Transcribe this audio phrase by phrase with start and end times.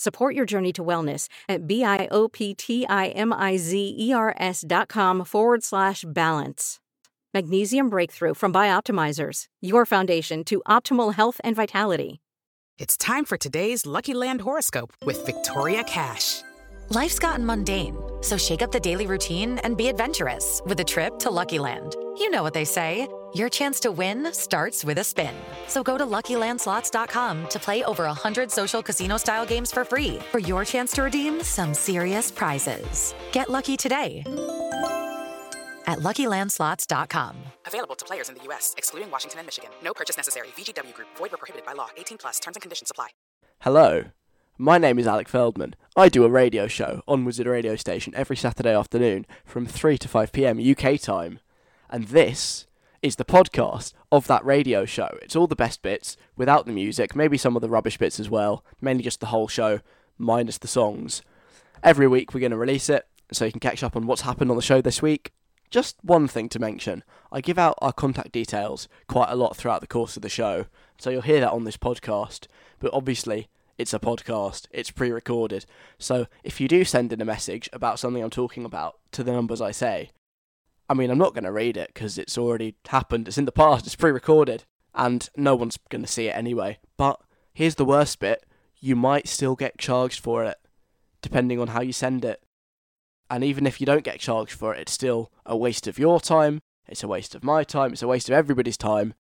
[0.00, 6.80] Support your journey to wellness at B-I-O-P-T-I-M-I-Z-E-R-S dot com forward slash balance.
[7.34, 12.22] Magnesium Breakthrough from Bioptimizers, your foundation to optimal health and vitality.
[12.78, 16.40] It's time for today's Lucky Land horoscope with Victoria Cash.
[16.88, 21.18] Life's gotten mundane, so shake up the daily routine and be adventurous with a trip
[21.18, 21.94] to Lucky Land.
[22.16, 23.06] You know what they say.
[23.34, 25.34] Your chance to win starts with a spin.
[25.66, 30.64] So go to LuckyLandSlots.com to play over 100 social casino-style games for free for your
[30.64, 33.14] chance to redeem some serious prizes.
[33.32, 34.22] Get lucky today
[35.86, 37.36] at LuckyLandSlots.com.
[37.66, 39.70] Available to players in the U.S., excluding Washington and Michigan.
[39.82, 40.48] No purchase necessary.
[40.56, 41.08] VGW Group.
[41.16, 41.88] Void where prohibited by law.
[41.96, 42.40] 18 plus.
[42.40, 43.08] Terms and conditions apply.
[43.60, 44.04] Hello,
[44.56, 45.74] my name is Alec Feldman.
[45.96, 50.08] I do a radio show on Wizard Radio Station every Saturday afternoon from 3 to
[50.08, 51.40] 5 pm UK time.
[51.90, 52.66] And this
[53.02, 55.16] is the podcast of that radio show.
[55.22, 58.28] It's all the best bits without the music, maybe some of the rubbish bits as
[58.28, 59.80] well, mainly just the whole show
[60.18, 61.22] minus the songs.
[61.82, 64.50] Every week we're going to release it so you can catch up on what's happened
[64.50, 65.32] on the show this week.
[65.70, 69.80] Just one thing to mention I give out our contact details quite a lot throughout
[69.80, 70.66] the course of the show,
[70.98, 72.48] so you'll hear that on this podcast.
[72.80, 75.64] But obviously, it's a podcast, it's pre recorded.
[75.98, 79.32] So if you do send in a message about something I'm talking about to the
[79.32, 80.10] numbers I say,
[80.90, 83.28] I mean, I'm not going to read it because it's already happened.
[83.28, 83.86] It's in the past.
[83.86, 86.80] It's pre-recorded, and no one's going to see it anyway.
[86.96, 87.20] But
[87.54, 88.44] here's the worst bit:
[88.80, 90.58] you might still get charged for it,
[91.22, 92.42] depending on how you send it.
[93.30, 96.20] And even if you don't get charged for it, it's still a waste of your
[96.20, 96.58] time.
[96.88, 97.92] It's a waste of my time.
[97.92, 99.14] It's a waste of everybody's time.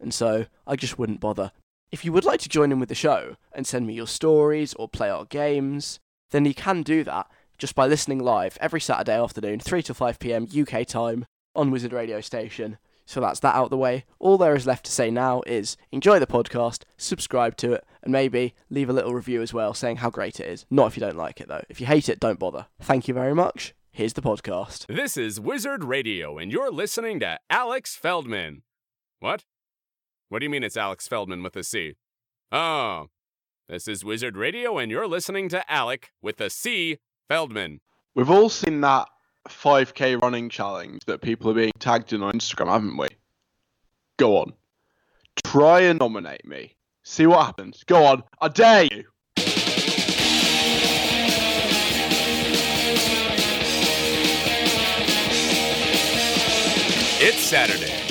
[0.00, 1.50] And so I just wouldn't bother.
[1.90, 4.74] If you would like to join in with the show and send me your stories
[4.74, 5.98] or play our games,
[6.30, 7.26] then you can do that
[7.58, 11.92] just by listening live every Saturday afternoon, 3 to 5 pm UK time on Wizard
[11.92, 12.78] Radio Station.
[13.06, 14.04] So that's that out the way.
[14.18, 18.12] All there is left to say now is enjoy the podcast, subscribe to it, and
[18.12, 20.66] maybe leave a little review as well saying how great it is.
[20.70, 21.62] Not if you don't like it though.
[21.68, 22.66] If you hate it, don't bother.
[22.80, 23.74] Thank you very much.
[23.90, 24.86] Here's the podcast.
[24.94, 28.62] This is Wizard Radio, and you're listening to Alex Feldman.
[29.20, 29.44] What?
[30.28, 31.94] What do you mean it's Alex Feldman with a C?
[32.52, 33.06] Oh,
[33.68, 37.80] this is Wizard Radio, and you're listening to Alec with a C Feldman.
[38.14, 39.08] We've all seen that
[39.48, 43.08] 5k running challenge that people are being tagged in on Instagram, haven't we?
[44.16, 44.52] Go on.
[45.44, 46.74] Try and nominate me.
[47.02, 47.84] See what happens.
[47.84, 48.22] Go on.
[48.40, 49.04] I dare you.
[57.18, 58.02] It's Saturday.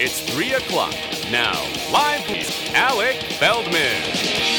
[0.00, 0.94] It's 3 o'clock.
[1.30, 1.52] Now,
[1.92, 4.57] live with Alec Feldman.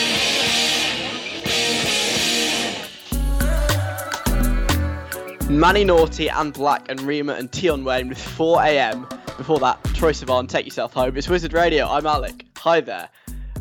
[5.50, 9.08] Manny Norté and 6LACK and Rema and Tion Wayne with 4 a.m.
[9.36, 11.18] Before that, Troye Sivan, Take Yourself Home.
[11.18, 11.88] It's Wizard Radio.
[11.88, 12.46] I'm Alec.
[12.58, 13.10] Hi there.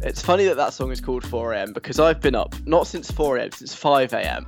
[0.03, 1.72] It's funny that that song is called 4 a.m.
[1.72, 3.53] because I've been up not since 4 a.m.
[3.53, 4.44] since 5 a.m.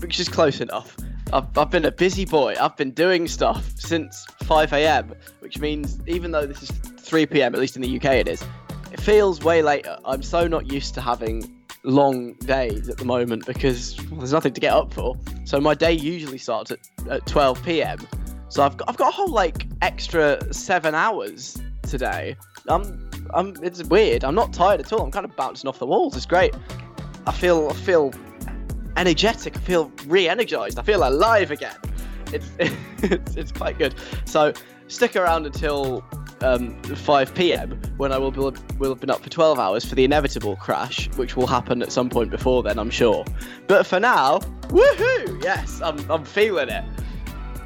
[0.00, 0.96] Which is close enough.
[1.32, 2.56] I've, I've been a busy boy.
[2.60, 5.14] I've been doing stuff since 5 a.m.
[5.38, 7.54] Which means even though this is 3 p.m.
[7.54, 8.42] at least in the UK it is,
[8.90, 9.96] it feels way later.
[10.04, 14.52] I'm so not used to having long days at the moment because well, there's nothing
[14.54, 15.16] to get up for.
[15.44, 17.98] So my day usually starts at, at 12 p.m.
[18.48, 22.36] So I've got I've got a whole like extra seven hours today.
[22.68, 24.24] I'm I'm it's weird.
[24.24, 25.02] I'm not tired at all.
[25.02, 26.16] I'm kind of bouncing off the walls.
[26.16, 26.54] It's great.
[27.26, 28.12] I feel I feel
[28.96, 29.56] energetic.
[29.56, 30.78] I feel re-energized.
[30.78, 31.76] I feel alive again.
[32.32, 32.50] It's
[33.02, 33.94] it's, it's quite good.
[34.24, 34.52] So
[34.88, 36.04] stick around until
[36.44, 37.80] um, 5 p.m.
[37.96, 38.40] when I will be,
[38.78, 41.90] will have been up for 12 hours for the inevitable crash, which will happen at
[41.90, 43.24] some point before then, I'm sure.
[43.66, 44.38] But for now,
[44.68, 45.42] woohoo!
[45.42, 46.84] Yes, I'm, I'm feeling it.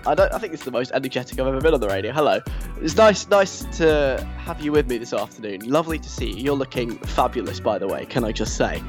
[0.06, 0.32] I don't.
[0.32, 2.12] I think it's the most energetic I've ever been on the radio.
[2.12, 2.40] Hello,
[2.80, 5.68] it's nice, nice to have you with me this afternoon.
[5.68, 6.44] Lovely to see you.
[6.44, 8.06] You're looking fabulous, by the way.
[8.06, 8.82] Can I just say?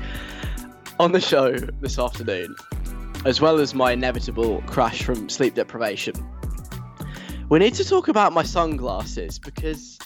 [0.99, 2.55] On the show this afternoon,
[3.25, 6.13] as well as my inevitable crash from sleep deprivation,
[7.49, 9.97] we need to talk about my sunglasses because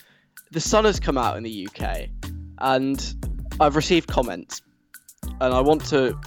[0.52, 2.08] the sun has come out in the UK
[2.60, 3.16] and
[3.60, 4.62] I've received comments,
[5.42, 6.20] and I want to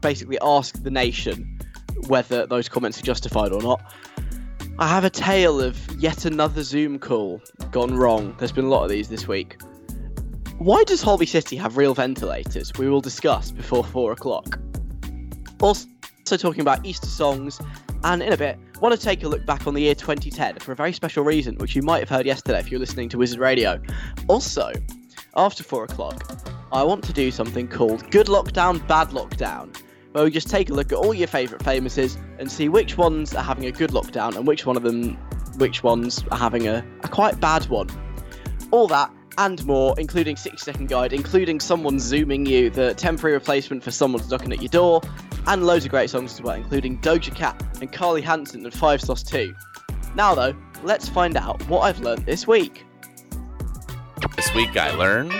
[0.00, 1.58] basically ask the nation
[2.08, 3.80] whether those comments are justified or not.
[4.78, 7.40] I have a tale of yet another Zoom call
[7.70, 8.34] gone wrong.
[8.38, 9.56] There's been a lot of these this week.
[10.58, 12.72] Why does Holby City have real ventilators?
[12.78, 14.58] We will discuss before four o'clock.
[15.60, 15.86] Also,
[16.24, 17.60] talking about Easter songs,
[18.04, 20.72] and in a bit, want to take a look back on the year 2010 for
[20.72, 23.38] a very special reason, which you might have heard yesterday if you're listening to Wizard
[23.38, 23.80] Radio.
[24.28, 24.72] Also,
[25.34, 26.22] after four o'clock,
[26.72, 29.76] I want to do something called Good Lockdown, Bad Lockdown,
[30.12, 33.34] where we just take a look at all your favourite famouses and see which ones
[33.34, 35.16] are having a good lockdown and which one of them,
[35.56, 37.88] which ones are having a, a quite bad one.
[38.72, 43.82] All that and more, including 60 second guide, including someone zooming you, the temporary replacement
[43.82, 45.02] for someone knocking at your door,
[45.46, 49.00] and loads of great songs as well, including Doja Cat and Carlie Hanson and Five
[49.00, 49.54] Sauce 2.
[50.14, 52.84] Now though, let's find out what I've learned this week.
[54.34, 55.32] This week I learned.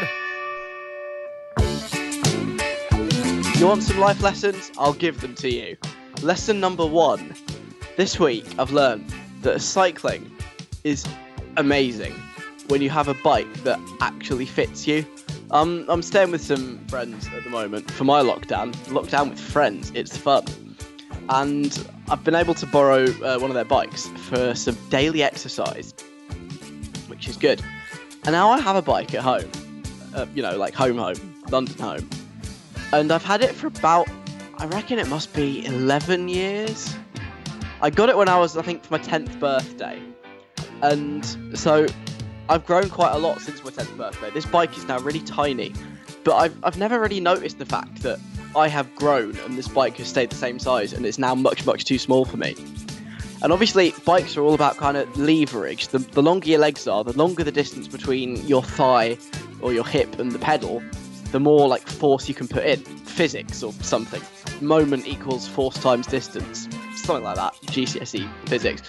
[3.59, 4.71] You want some life lessons?
[4.79, 5.77] I'll give them to you.
[6.23, 7.35] Lesson number one.
[7.97, 9.13] This week I've learned
[9.43, 10.31] that cycling
[10.85, 11.07] is
[11.57, 12.15] amazing
[12.69, 15.07] when you have a bike that actually fits you.
[15.53, 18.75] Um, I'm staying with some friends at the moment for my lockdown.
[18.87, 20.45] Lockdown with friends, it's fun.
[21.29, 25.95] And I've been able to borrow uh, one of their bikes for some daily exercise,
[27.07, 27.63] which is good.
[28.25, 29.51] And now I have a bike at home,
[30.15, 32.11] uh, you know, like home, home, London home.
[32.93, 34.09] And I've had it for about,
[34.59, 36.97] I reckon it must be 11 years.
[37.81, 40.03] I got it when I was, I think, for my 10th birthday.
[40.83, 41.25] And
[41.57, 41.87] so
[42.49, 44.31] I've grown quite a lot since my 10th birthday.
[44.31, 45.73] This bike is now really tiny,
[46.23, 48.21] but I've, I've never really noticed the fact that
[48.55, 51.67] I have grown and this bike has stayed the same size and it's now much,
[51.67, 52.55] much too small for me.
[53.43, 55.89] And obviously, bikes are all about kind of leverage.
[55.89, 59.19] The, the longer your legs are, the longer the distance between your thigh
[59.61, 60.83] or your hip and the pedal,
[61.33, 62.79] the more like force you can put in.
[62.81, 64.23] Physics or something.
[64.61, 66.69] Moment equals force times distance.
[66.95, 67.55] Something like that.
[67.67, 68.83] GCSE physics.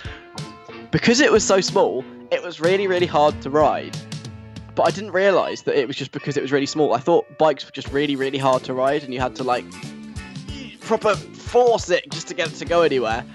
[0.91, 3.97] Because it was so small, it was really, really hard to ride.
[4.75, 6.93] But I didn't realise that it was just because it was really small.
[6.93, 9.65] I thought bikes were just really, really hard to ride and you had to like
[10.81, 13.25] proper force it just to get it to go anywhere.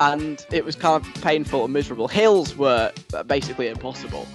[0.00, 2.08] And it was kind of painful and miserable.
[2.08, 4.26] Hills were uh, basically impossible.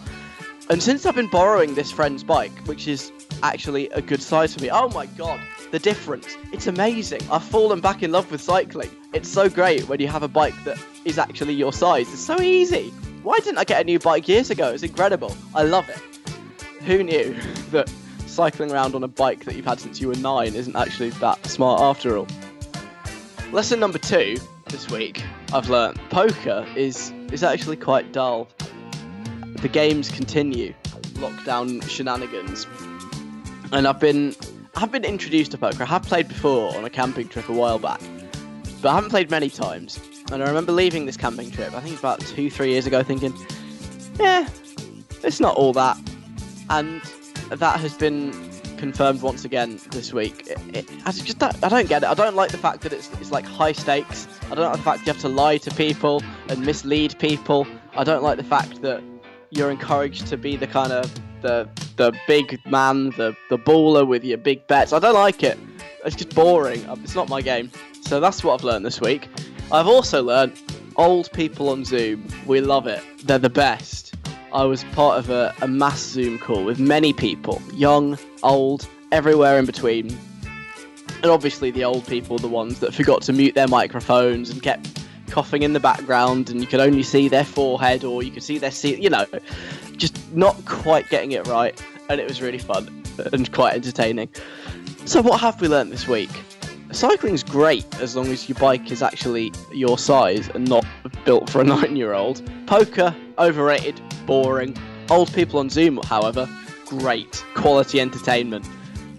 [0.69, 3.11] And since I've been borrowing this friend's bike, which is
[3.43, 5.39] actually a good size for me, oh my god,
[5.71, 6.37] the difference.
[6.51, 7.21] It's amazing.
[7.31, 8.89] I've fallen back in love with cycling.
[9.13, 12.11] It's so great when you have a bike that is actually your size.
[12.11, 12.89] It's so easy.
[13.23, 14.69] Why didn't I get a new bike years ago?
[14.71, 15.35] It's incredible.
[15.55, 16.01] I love it.
[16.83, 17.33] Who knew
[17.71, 17.91] that
[18.27, 21.45] cycling around on a bike that you've had since you were nine isn't actually that
[21.45, 22.27] smart after all?
[23.51, 25.21] Lesson number two this week
[25.53, 28.47] I've learnt poker is is actually quite dull.
[29.57, 30.73] The games continue,
[31.15, 32.65] lockdown shenanigans,
[33.73, 34.33] and I've been
[34.75, 35.83] I've been introduced to poker.
[35.83, 38.01] I have played before on a camping trip a while back,
[38.81, 39.99] but I haven't played many times.
[40.31, 43.33] And I remember leaving this camping trip, I think about two, three years ago, thinking,
[44.17, 44.47] yeah,
[45.23, 45.97] it's not all that.
[46.69, 47.01] And
[47.49, 48.31] that has been
[48.77, 50.47] confirmed once again this week.
[50.47, 52.09] It, it, I just don't, I don't get it.
[52.09, 54.27] I don't like the fact that it's, it's like high stakes.
[54.49, 57.67] I don't like the fact you have to lie to people and mislead people.
[57.95, 59.03] I don't like the fact that
[59.49, 61.69] you're encouraged to be the kind of the
[62.01, 64.91] the big man, the the baller with your big bets.
[64.91, 65.59] I don't like it.
[66.03, 66.83] It's just boring.
[66.89, 67.69] Um, it's not my game.
[68.01, 69.29] So that's what I've learned this week.
[69.71, 70.59] I've also learned
[70.95, 72.27] old people on Zoom.
[72.47, 73.03] We love it.
[73.23, 74.15] They're the best.
[74.51, 79.59] I was part of a, a mass Zoom call with many people, young, old, everywhere
[79.59, 80.17] in between.
[81.21, 85.03] And obviously, the old people, the ones that forgot to mute their microphones and kept
[85.29, 88.57] coughing in the background, and you could only see their forehead or you could see
[88.57, 89.27] their seat, you know,
[89.97, 91.79] just not quite getting it right.
[92.11, 94.27] And it was really fun and quite entertaining.
[95.05, 96.29] So, what have we learnt this week?
[96.91, 100.85] Cycling's great as long as your bike is actually your size and not
[101.23, 102.41] built for a nine year old.
[102.67, 104.75] Poker, overrated, boring.
[105.09, 106.49] Old people on Zoom, however,
[106.85, 107.45] great.
[107.53, 108.67] Quality entertainment.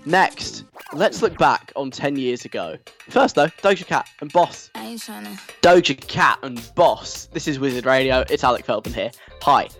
[0.05, 2.77] Next, let's look back on 10 years ago.
[3.09, 4.69] First, though, Doja Cat and Boss.
[5.63, 7.25] Doja Cat and Boss.
[7.33, 8.23] This is Wizard Radio.
[8.29, 9.13] It's Alec Feldman here.
[9.41, 9.71] Hi.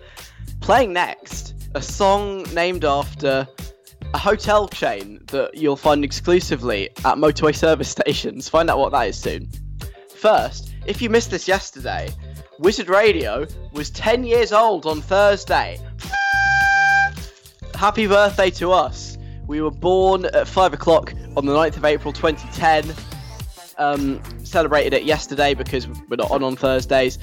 [0.61, 3.47] Playing next, a song named after
[4.13, 8.47] a hotel chain that you'll find exclusively at motorway service stations.
[8.47, 9.49] Find out what that is soon.
[10.15, 12.09] First, if you missed this yesterday,
[12.59, 15.79] Wizard Radio was 10 years old on Thursday.
[17.75, 19.17] Happy birthday to us.
[19.47, 22.95] We were born at 5 o'clock on the 9th of April 2010.
[23.79, 27.17] Um, celebrated it yesterday because we're not on on Thursdays.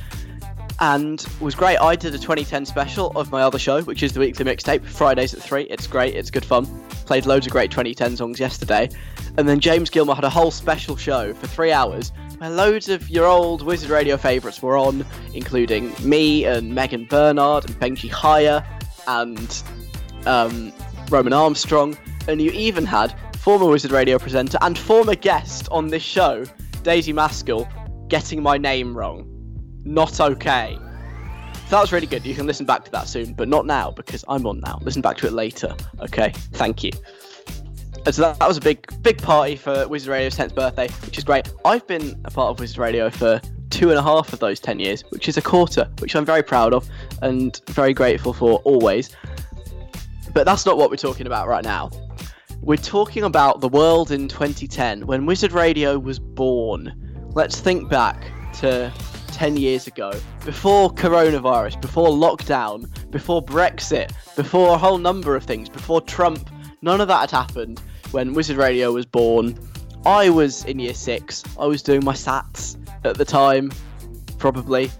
[0.81, 1.77] And was great.
[1.77, 5.35] I did a 2010 special of my other show, which is the weekly mixtape, Fridays
[5.35, 5.65] at 3.
[5.65, 6.67] It's great, it's good fun.
[7.05, 8.89] Played loads of great 2010 songs yesterday.
[9.37, 13.09] And then James Gilmore had a whole special show for three hours where loads of
[13.11, 18.65] your old Wizard Radio favourites were on, including me and Megan Bernard and Benji Hire
[19.07, 19.63] and
[20.25, 20.73] um,
[21.11, 21.97] Roman Armstrong.
[22.27, 26.45] And you even had former Wizard Radio presenter and former guest on this show,
[26.83, 27.69] Daisy Maskell,
[28.09, 29.40] getting my name wrong.
[29.85, 30.79] Not okay.
[31.71, 32.27] That was really good.
[32.27, 34.81] You can listen back to that soon, but not now because I'm on now.
[34.83, 35.75] Listen back to it later.
[36.01, 36.91] Okay, thank you.
[38.07, 41.19] And so that, that was a big, big party for Wizard Radio's 10th birthday, which
[41.19, 41.53] is great.
[41.65, 44.81] I've been a part of Wizard Radio for two and a half of those 10
[44.81, 46.89] years, which is a quarter, which I'm very proud of
[47.23, 49.15] and very grateful for always.
[50.33, 51.91] But that's not what we're talking about right now.
[52.63, 56.93] We're talking about the world in 2010 when Wizard Radio was born.
[57.33, 58.93] Let's think back to
[59.31, 60.13] 10 years ago,
[60.45, 66.51] before coronavirus, before lockdown, before Brexit, before a whole number of things, before Trump.
[66.83, 69.59] None of that had happened when Wizard Radio was born.
[70.05, 71.45] I was in year six.
[71.59, 73.71] I was doing my SATs at the time,
[74.39, 74.91] probably.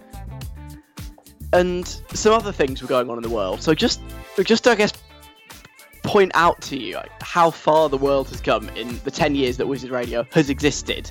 [1.53, 3.63] And some other things were going on in the world.
[3.63, 4.01] So just,
[4.45, 4.93] just I guess,
[6.03, 9.67] point out to you how far the world has come in the 10 years that
[9.67, 11.11] Wizard Radio has existed.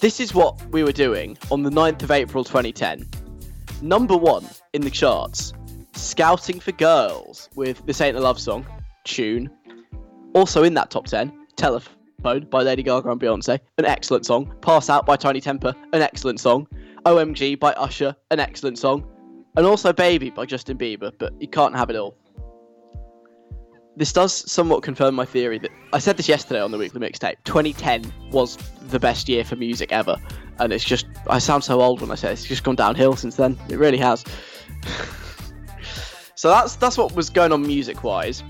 [0.00, 3.06] This is what we were doing on the 9th of April 2010.
[3.82, 5.52] Number one in the charts,
[5.92, 8.64] Scouting for Girls with This Ain't a Love Song,
[9.04, 9.50] tune.
[10.32, 14.50] Also in that top 10, Telephone by Lady Gaga and Beyonce, an excellent song.
[14.62, 16.66] Pass Out by Tinie Tempah, an excellent song.
[17.04, 19.06] OMG by Usher, an excellent song.
[19.58, 22.16] And also Baby by Justin Bieber, but you can't have it all
[24.00, 27.36] this does somewhat confirm my theory that I said this yesterday on the weekly mixtape.
[27.44, 28.56] 2010 was
[28.88, 30.16] the best year for music ever,
[30.58, 32.32] and it's just I sound so old when I say it.
[32.32, 33.58] it's just gone downhill since then.
[33.68, 34.24] It really has.
[36.34, 38.42] so that's that's what was going on music wise.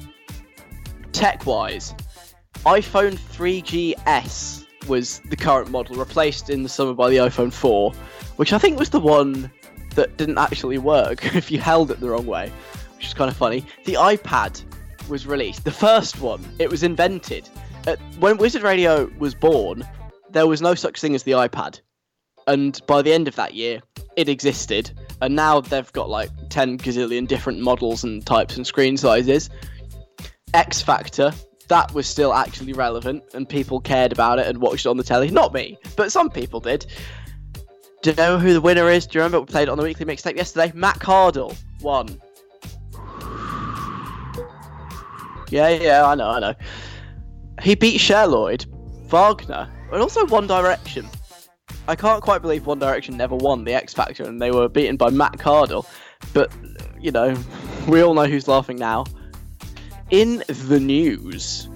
[1.11, 1.95] Tech wise,
[2.59, 7.93] iPhone 3GS was the current model, replaced in the summer by the iPhone 4,
[8.37, 9.51] which I think was the one
[9.97, 12.53] that didn't actually work if you held it the wrong way,
[12.97, 13.67] which is kind of funny.
[13.85, 14.63] The iPad
[15.11, 17.49] was released, the first one, it was invented.
[17.87, 19.87] Uh, when Wizard Radio was born,
[20.31, 21.81] there was no such thing as the iPad.
[22.47, 23.81] And by the end of that year,
[24.17, 24.91] it existed.
[25.21, 29.51] And now they've got like 10 gazillion different models and types and screen sizes.
[30.55, 31.33] X Factor,
[31.69, 35.05] that was still actually relevant and people cared about it and watched it on the
[35.05, 35.31] telly.
[35.31, 36.87] Not me, but some people did.
[38.03, 39.07] Do you know who the winner is?
[39.07, 40.73] Do you remember we played it on the weekly mixtape yesterday?
[40.75, 42.21] Matt Cardle won.
[45.51, 46.55] Yeah, yeah, I know, I know.
[47.61, 48.65] He beat Cher Lloyd,
[49.09, 51.09] Wagner, and also One Direction.
[51.89, 54.97] I can't quite believe One Direction never won the X Factor and they were beaten
[54.97, 55.87] by Matt Cardle.
[56.33, 56.53] But,
[57.01, 57.37] you know,
[57.89, 59.07] we all know who's laughing now.
[60.11, 61.69] In the news.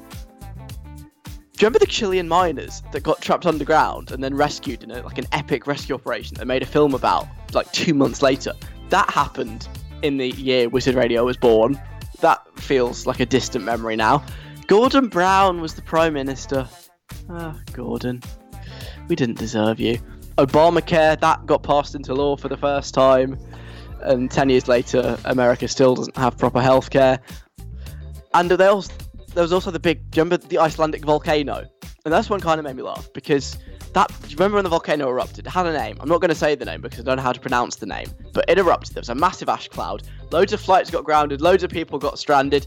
[1.56, 5.02] Do you remember the Chilean miners that got trapped underground and then rescued in a,
[5.02, 8.52] like an epic rescue operation that made a film about like two months later?
[8.90, 9.68] That happened
[10.02, 11.80] in the year Wizard Radio was born
[12.20, 14.24] that feels like a distant memory now.
[14.66, 16.68] Gordon Brown was the Prime Minister.
[17.28, 18.22] Ah, Gordon.
[19.08, 19.98] We didn't deserve you.
[20.38, 23.38] Obamacare, that got passed into law for the first time.
[24.00, 27.18] And 10 years later, America still doesn't have proper healthcare.
[28.34, 28.90] And there was,
[29.34, 31.64] there was also the big, remember the Icelandic volcano?
[32.04, 33.56] And that's one kind of made me laugh because
[33.94, 35.46] that do you remember when the volcano erupted?
[35.46, 35.96] It had a name.
[36.00, 37.86] I'm not going to say the name because I don't know how to pronounce the
[37.86, 38.08] name.
[38.32, 38.94] But it erupted.
[38.94, 40.02] There was a massive ash cloud.
[40.30, 41.40] Loads of flights got grounded.
[41.40, 42.66] Loads of people got stranded.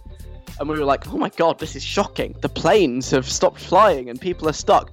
[0.59, 2.35] And we were like, oh my god, this is shocking.
[2.41, 4.91] The planes have stopped flying and people are stuck.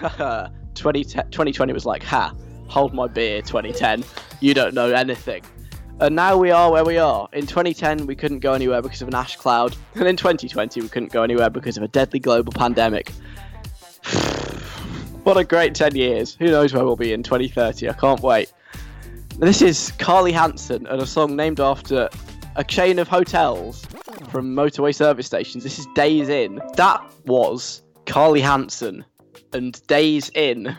[0.74, 2.34] 20, 2020 was like, ha,
[2.68, 4.02] hold my beer, 2010.
[4.40, 5.42] You don't know anything.
[6.00, 7.28] And now we are where we are.
[7.32, 9.76] In 2010, we couldn't go anywhere because of an ash cloud.
[9.94, 13.12] And in 2020, we couldn't go anywhere because of a deadly global pandemic.
[15.26, 16.36] What a great 10 years.
[16.36, 17.90] Who knows where we'll be in 2030?
[17.90, 18.52] I can't wait.
[19.40, 22.08] This is Carlie Hanson and a song named after
[22.54, 23.84] a chain of hotels
[24.30, 25.64] from motorway service stations.
[25.64, 26.60] This is Days Inn.
[26.76, 29.04] That was Carlie Hanson
[29.52, 30.78] and Days Inn.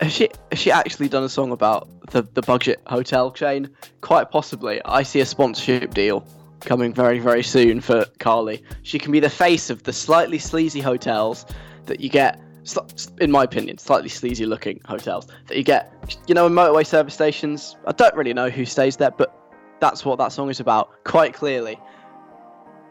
[0.00, 3.68] Has she, has she actually done a song about the, the budget hotel chain?
[4.00, 4.80] Quite possibly.
[4.86, 6.26] I see a sponsorship deal
[6.60, 8.64] coming very, very soon for Carlie.
[8.84, 11.44] She can be the face of the slightly sleazy hotels
[11.84, 12.40] that you get
[13.20, 15.92] in my opinion, slightly sleazy looking hotels that you get,
[16.26, 17.76] you know, in motorway service stations.
[17.86, 19.34] I don't really know who stays there, but
[19.80, 21.78] that's what that song is about, quite clearly.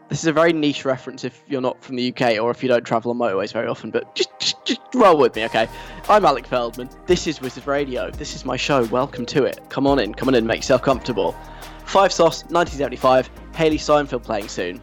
[0.08, 2.68] This is a very niche reference if you're not from the UK or if you
[2.68, 5.68] don't travel on motorways very often, but just, just, just roll with me, okay?
[6.08, 6.88] I'm Alec Feldman.
[7.06, 8.10] This is Wizard Radio.
[8.10, 8.84] This is my show.
[8.86, 9.60] Welcome to it.
[9.68, 11.36] Come on in, come on in, make yourself comfortable.
[11.84, 14.76] Five Sauce, 1975, Hailee Steinfeld playing soon.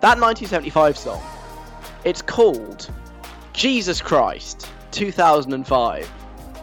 [0.00, 1.22] That 1975 song,
[2.04, 2.90] it's called
[3.52, 6.10] Jesus Christ, 2005.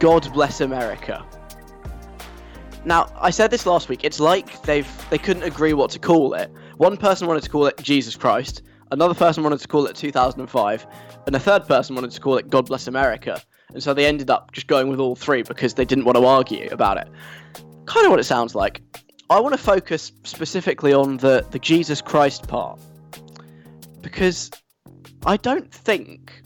[0.00, 1.24] God Bless America.
[2.84, 4.02] Now, I said this last week.
[4.02, 6.50] It's like they've they couldn't agree what to call it.
[6.78, 10.86] One person wanted to call it Jesus Christ, another person wanted to call it 2005,
[11.26, 13.40] and a third person wanted to call it God Bless America.
[13.72, 16.24] And so they ended up just going with all three because they didn't want to
[16.24, 17.08] argue about it.
[17.84, 18.82] Kind of what it sounds like.
[19.28, 22.80] I want to focus specifically on the the Jesus Christ part
[24.00, 24.50] because
[25.26, 26.39] I don't think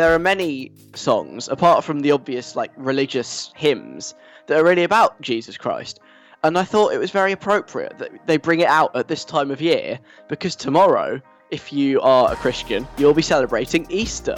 [0.00, 4.14] there are many songs apart from the obvious like religious hymns
[4.46, 6.00] that are really about Jesus Christ.
[6.42, 9.50] And I thought it was very appropriate that they bring it out at this time
[9.50, 14.36] of year because tomorrow, if you are a Christian, you'll be celebrating Easter.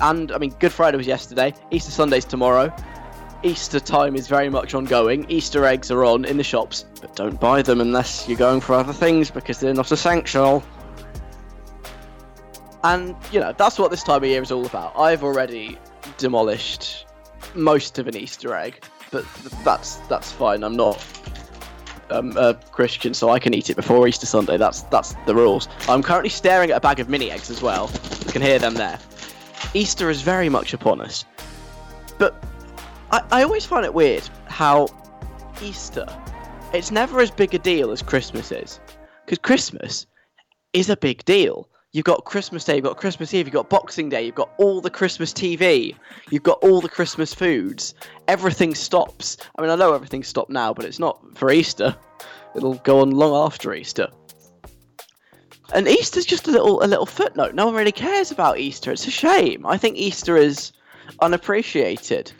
[0.00, 2.70] And I mean, Good Friday was yesterday, Easter Sunday's tomorrow.
[3.42, 5.24] Easter time is very much ongoing.
[5.30, 8.74] Easter eggs are on in the shops, but don't buy them unless you're going for
[8.74, 10.62] other things because they're not essential.
[12.84, 14.98] And, you know, that's what this time of year is all about.
[14.98, 15.78] I've already
[16.18, 17.06] demolished
[17.54, 19.24] most of an Easter egg, but
[19.64, 20.64] that's that's fine.
[20.64, 21.04] I'm not
[22.10, 24.56] um, a Christian, so I can eat it before Easter Sunday.
[24.56, 25.68] That's that's the rules.
[25.88, 27.90] I'm currently staring at a bag of mini eggs as well.
[28.26, 28.98] You can hear them there.
[29.74, 31.24] Easter is very much upon us,
[32.18, 32.44] but
[33.10, 34.88] I, I always find it weird how
[35.62, 36.06] Easter,
[36.72, 38.80] it's never as big a deal as Christmas is,
[39.24, 40.06] because Christmas
[40.72, 41.68] is a big deal.
[41.94, 44.80] You've got Christmas Day, you've got Christmas Eve, you've got Boxing Day, you've got all
[44.80, 45.94] the Christmas TV,
[46.30, 47.94] you've got all the Christmas foods.
[48.28, 49.36] Everything stops.
[49.56, 51.94] I mean, I know everything's stopped now, but it's not for Easter.
[52.56, 54.08] It'll go on long after Easter.
[55.74, 57.54] And Easter's just a little a little footnote.
[57.54, 58.90] No one really cares about Easter.
[58.90, 59.66] It's a shame.
[59.66, 60.72] I think Easter is
[61.20, 62.32] unappreciated.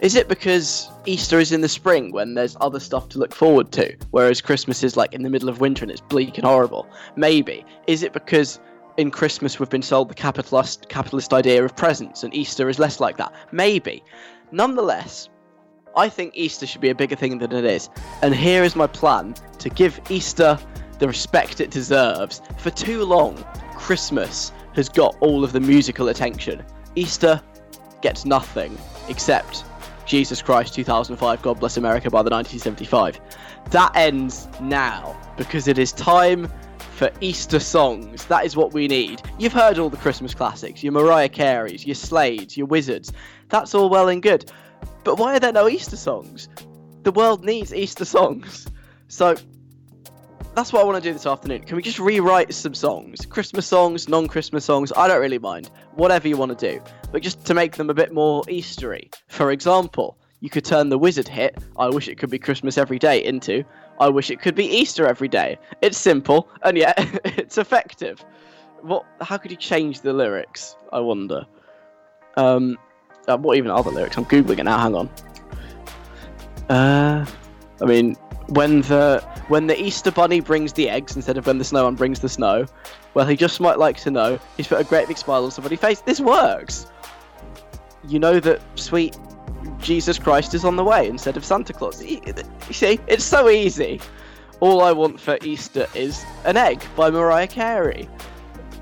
[0.00, 3.72] Is it because Easter is in the spring when there's other stuff to look forward
[3.72, 6.86] to, whereas Christmas is like in the middle of winter and it's bleak and horrible?
[7.16, 7.64] Maybe.
[7.86, 8.60] Is it because
[8.98, 13.00] in Christmas we've been sold the capitalist capitalist idea of presents and Easter is less
[13.00, 13.32] like that?
[13.52, 14.02] Maybe.
[14.50, 15.28] Nonetheless,
[15.96, 17.88] I think Easter should be a bigger thing than it is.
[18.22, 20.58] And here is my plan to give Easter
[20.98, 22.42] the respect it deserves.
[22.58, 23.44] For too long,
[23.76, 26.64] Christmas has got all of the musical attention.
[26.96, 27.40] Easter
[28.02, 28.76] gets nothing
[29.08, 29.64] except
[30.06, 33.20] Jesus Christ 2005 God Bless America by the 1975.
[33.70, 36.50] That ends now because it is time
[36.98, 38.24] for Easter songs.
[38.24, 39.22] That is what we need.
[39.38, 43.12] You've heard all the Christmas classics, your Mariah Careys, your Slades, your Wizzards.
[43.50, 44.50] That's all well and good.
[45.04, 46.48] But why are there no Easter songs?
[47.04, 48.66] The world needs Easter songs.
[49.06, 49.36] So
[50.56, 51.62] that's what I want to do this afternoon.
[51.62, 53.24] Can we just rewrite some songs?
[53.26, 55.70] Christmas songs, non Christmas songs, I don't really mind.
[55.94, 56.82] Whatever you want to do.
[57.12, 59.14] But just to make them a bit more Eastery.
[59.28, 62.98] For example, you could turn the Wizzard hit, I wish it could be Christmas every
[62.98, 63.64] day, into
[64.00, 65.58] I wish it could be Easter every day.
[65.82, 68.24] It's simple, and yet it's effective.
[68.82, 69.04] What?
[69.20, 70.76] How could you change the lyrics?
[70.92, 71.46] I wonder.
[72.36, 72.78] Um,
[73.26, 74.16] uh, what even other lyrics?
[74.16, 74.78] I'm googling it now.
[74.78, 75.10] Hang on.
[76.68, 77.26] Uh,
[77.80, 78.14] I mean,
[78.48, 82.20] when the when the Easter bunny brings the eggs instead of when the snowman brings
[82.20, 82.66] the snow,
[83.14, 84.38] well, he just might like to know.
[84.56, 86.00] He's put a great big smile on somebody's face.
[86.00, 86.86] This works.
[88.06, 89.16] You know that sweet
[89.80, 92.02] Jesus Christ is on the way instead of Santa Claus.
[92.02, 92.22] You
[92.70, 94.00] see, it's so easy.
[94.60, 98.08] All I want for Easter is an egg by Mariah Carey.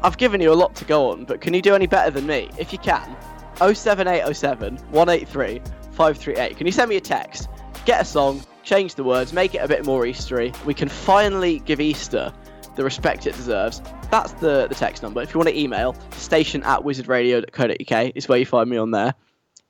[0.02, 2.26] I've given you a lot to go on, but can you do any better than
[2.26, 2.50] me?
[2.58, 3.16] If you can,
[3.56, 5.58] 07807 183
[5.92, 6.56] 538.
[6.56, 7.48] Can you send me a text?
[7.84, 10.54] Get a song, change the words, make it a bit more Eastery.
[10.64, 12.32] We can finally give Easter
[12.74, 13.80] the respect it deserves.
[14.10, 15.22] That's the, the text number.
[15.22, 19.14] If you want to email, station at wizardradio.co.uk is where you find me on there.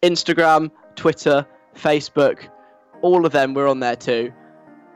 [0.02, 2.48] Instagram, Twitter, Facebook,
[3.02, 4.32] all of them, we're on there too.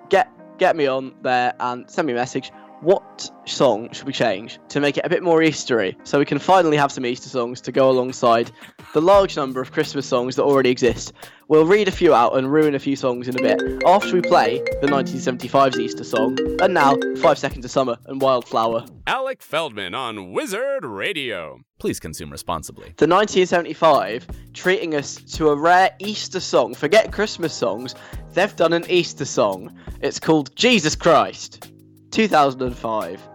[0.08, 2.50] Get get me on there and send me a message.
[2.80, 6.38] What song should we change to make it a bit more Eastery so we can
[6.38, 8.50] finally have some Easter songs to go alongside
[8.92, 11.12] the large number of Christmas songs that already exist?
[11.48, 14.20] We'll read a few out and ruin a few songs in a bit after we
[14.20, 16.38] play the 1975's Easter song.
[16.60, 18.86] And now, Five Seconds of Summer and Wildflower.
[19.06, 21.60] Alec Feldman on Wizard Radio.
[21.78, 22.94] Please consume responsibly.
[22.96, 26.74] The 1975 treating us to a rare Easter song.
[26.74, 27.94] Forget Christmas songs,
[28.34, 29.74] they've done an Easter song.
[30.00, 31.70] It's called Jesus Christ.
[32.10, 33.29] 2005.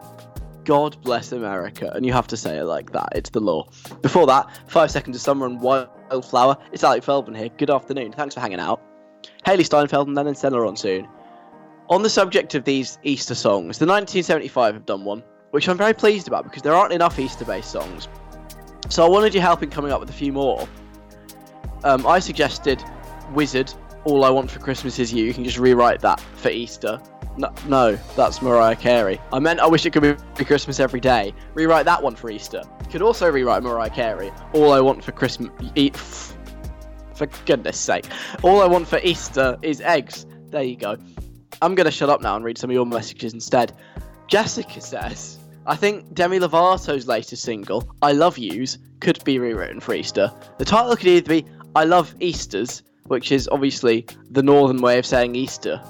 [0.66, 1.92] God bless America.
[1.94, 3.10] And you have to say it like that.
[3.14, 3.70] It's the law.
[4.02, 6.58] Before that, Five Seconds of Summer and Wildflower.
[6.74, 7.50] It's Alec Feldman here.
[7.50, 8.12] Good afternoon.
[8.12, 8.82] Thanks for hanging out.
[9.46, 11.08] Hailee Steinfeld and then Stella on soon.
[11.90, 15.94] On the subject of these Easter songs, the 1975 have done one, which I'm very
[15.94, 18.08] pleased about because there aren't enough Easter-based songs.
[18.90, 20.68] So I wanted your help in coming up with a few more.
[21.84, 22.84] Um, I suggested
[23.34, 23.72] Wizzard,
[24.04, 25.26] All I Want for Christmas Is You.
[25.26, 27.00] You can just rewrite that for Easter.
[27.38, 29.20] No, no, that's Mariah Carey.
[29.34, 31.34] I meant I wish it could be Christmas every day.
[31.54, 32.64] Rewrite that one for Easter.
[32.90, 34.32] Could also rewrite Mariah Carey.
[34.54, 36.34] All I want for Christmas.
[37.16, 38.06] For goodness sake.
[38.44, 40.26] All I want for Easter is eggs.
[40.50, 40.98] There you go.
[41.62, 43.74] I'm to shut up now and read some of your messages instead.
[44.28, 49.94] Jessica says, I think Demi Lovato's latest single, I Love Yous, could be rewritten for
[49.94, 50.32] Easter.
[50.58, 51.46] The title could either be
[51.76, 55.82] I Love Easters, which is obviously the northern way of saying Easter.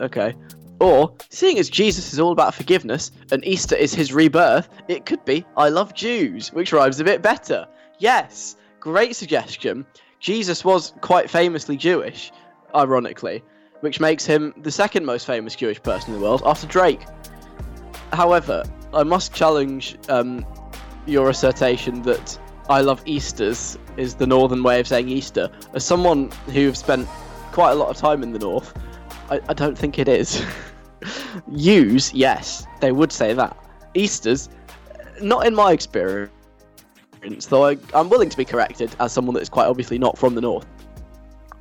[0.00, 0.34] Okay.
[0.80, 5.24] Or, seeing as Jesus is all about forgiveness and Easter is his rebirth, it could
[5.24, 7.66] be I Love Jews, which rhymes a bit better.
[7.98, 9.84] Yes, great suggestion.
[10.20, 12.30] Jesus was quite famously Jewish,
[12.74, 13.42] ironically,
[13.80, 17.02] which makes him the second most famous Jewish person in the world after Drake.
[18.12, 18.62] However,
[18.94, 20.46] I must challenge um,
[21.06, 25.50] your assertion that I love Easters is the northern way of saying Easter.
[25.74, 27.08] As someone who have spent
[27.50, 28.74] quite a lot of time in the north,
[29.30, 30.44] I, I don't think it is.
[31.52, 33.56] Use, yes, they would say that.
[33.94, 34.48] Easters,
[35.20, 36.30] not in my experience,
[37.48, 40.34] though I, I'm willing to be corrected as someone that is quite obviously not from
[40.34, 40.66] the north.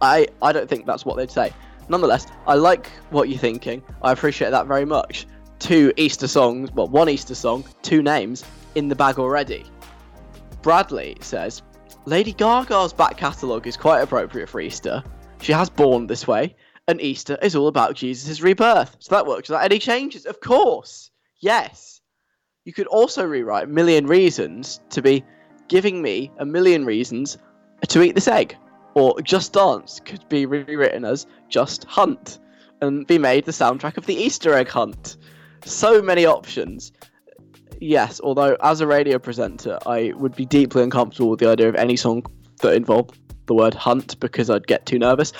[0.01, 1.51] I, I don't think that's what they'd say.
[1.89, 3.81] Nonetheless, I like what you're thinking.
[4.01, 5.25] I appreciate that very much.
[5.59, 8.43] Two Easter songs, well, one Easter song, two names
[8.75, 9.65] in the bag already.
[10.61, 11.61] Bradley says,
[12.05, 15.03] Lady Gaga's back catalogue is quite appropriate for Easter.
[15.41, 16.55] She has Born this way,
[16.87, 18.95] and Easter is all about Jesus' rebirth.
[18.99, 20.25] So that works without any changes.
[20.25, 21.11] Of course.
[21.39, 22.01] Yes.
[22.65, 25.23] You could also rewrite Million Reasons to be
[25.67, 27.37] giving me a million reasons
[27.87, 28.57] to eat this egg.
[28.93, 32.39] Or Just Dance could be rewritten as Just Hunt
[32.81, 35.17] and be made the soundtrack of the Easter egg hunt.
[35.65, 36.91] So many options.
[37.79, 41.75] Yes, although as a radio presenter, I would be deeply uncomfortable with the idea of
[41.75, 42.25] any song
[42.61, 45.33] that involved the word hunt because I'd get too nervous.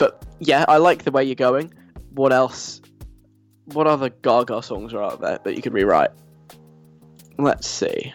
[0.00, 1.72] But yeah, I like the way you're going.
[2.14, 2.80] What else?
[3.66, 6.10] What other Gaga songs are out there that you could rewrite?
[7.38, 8.12] Let's see.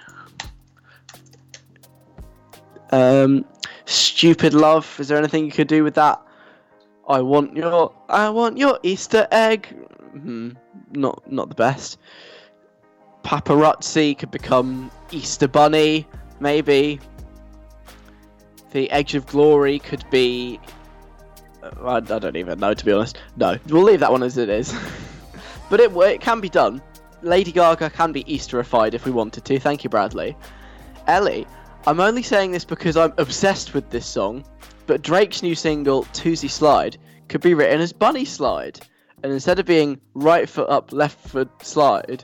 [2.92, 3.46] Um,
[3.86, 4.98] stupid love.
[5.00, 6.20] Is there anything you could do with that?
[7.08, 9.68] I want your, I want your Easter egg.
[10.12, 10.54] Hmm,
[10.92, 12.00] not, not the best.
[13.24, 16.08] Paparazzi could become Easter bunny,
[16.40, 17.00] maybe.
[18.72, 20.60] The Edge of Glory could be.
[21.84, 23.18] I, I don't even know, to be honest.
[23.38, 24.74] No, we'll leave that one as it is.
[25.70, 26.82] but it, it can be done.
[27.22, 29.60] Lady Gaga can be Easterified if we wanted to.
[29.60, 30.38] Thank you, Bradley.
[31.08, 31.48] Ellie,
[31.88, 34.46] I'm only saying this because I'm obsessed with this song,
[34.86, 36.98] but Drake's new single, Toosie Slide,
[37.30, 38.80] could be written as Bunny Slide.
[39.24, 42.24] And instead of being right foot up, left foot slide,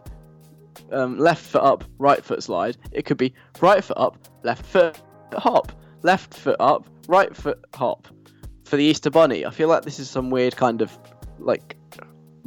[0.92, 5.02] um, left foot up, right foot slide, it could be right foot up, left foot
[5.34, 5.72] hop,
[6.04, 8.08] left foot up, right foot hop
[8.72, 9.46] for the Easter Bunny.
[9.46, 10.98] I feel like this is some weird kind of
[11.40, 11.76] like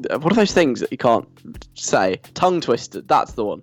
[0.09, 1.29] what are those things that you can't
[1.75, 2.19] say?
[2.33, 3.03] Tongue twister.
[3.03, 3.61] That's the one.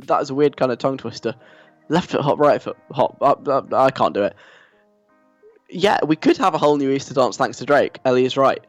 [0.00, 1.36] That is a weird kind of tongue twister.
[1.88, 3.16] Left foot hop, right foot hop.
[3.22, 4.34] Up, up, I can't do it.
[5.68, 8.00] Yeah, we could have a whole new Easter dance thanks to Drake.
[8.04, 8.66] Ellie is right.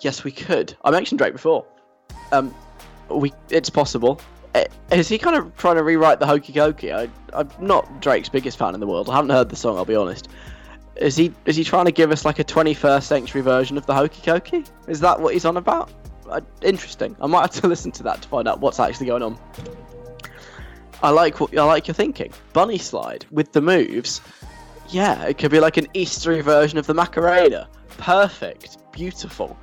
[0.00, 0.76] Yes, we could.
[0.84, 1.64] I mentioned Drake before.
[2.32, 2.54] Um,
[3.08, 4.20] we it's possible.
[4.54, 6.92] Eh, Is he kind of trying to rewrite the Hokey Pokey?
[6.92, 9.08] I, I'm not Drake's biggest fan in the world.
[9.08, 9.78] I haven't heard the song.
[9.78, 10.28] I'll be honest.
[10.96, 13.94] Is he is he trying to give us like a 21st century version of the
[13.94, 14.68] Hokey Cokey?
[14.86, 15.90] Is that what he's on about?
[16.28, 17.16] Uh, interesting.
[17.20, 19.38] I might have to listen to that to find out what's actually going on.
[21.02, 22.32] I like what I like your thinking.
[22.52, 24.20] Bunny slide with the moves.
[24.88, 27.68] Yeah, it could be like an Eastery version of the Macarena.
[27.98, 28.78] Perfect.
[28.92, 29.58] Beautiful.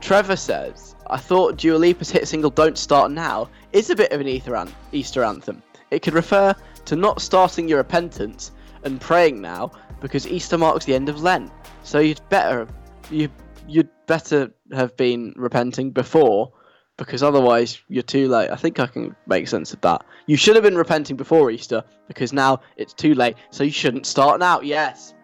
[0.00, 4.20] Trevor says, I thought Dua Lipa's hit single Don't Start Now is a bit of
[4.20, 5.62] an an- Easter anthem.
[5.90, 6.54] It could refer
[6.86, 9.70] to not starting your repentance and praying now
[10.02, 11.50] because Easter marks the end of Lent.
[11.84, 12.68] So you'd better
[13.10, 13.30] you
[13.66, 16.52] you'd better have been repenting before
[16.98, 18.50] because otherwise you're too late.
[18.50, 20.04] I think I can make sense of that.
[20.26, 23.36] You should have been repenting before Easter because now it's too late.
[23.50, 24.60] So you shouldn't start now.
[24.60, 25.14] Yes.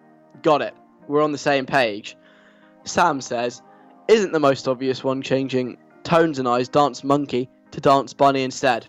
[0.42, 0.74] Got it.
[1.08, 2.16] We're on the same page.
[2.84, 3.60] Sam says,
[4.08, 8.86] isn't the most obvious one changing Tones and I's Dance Monkey to Dance Bunny instead?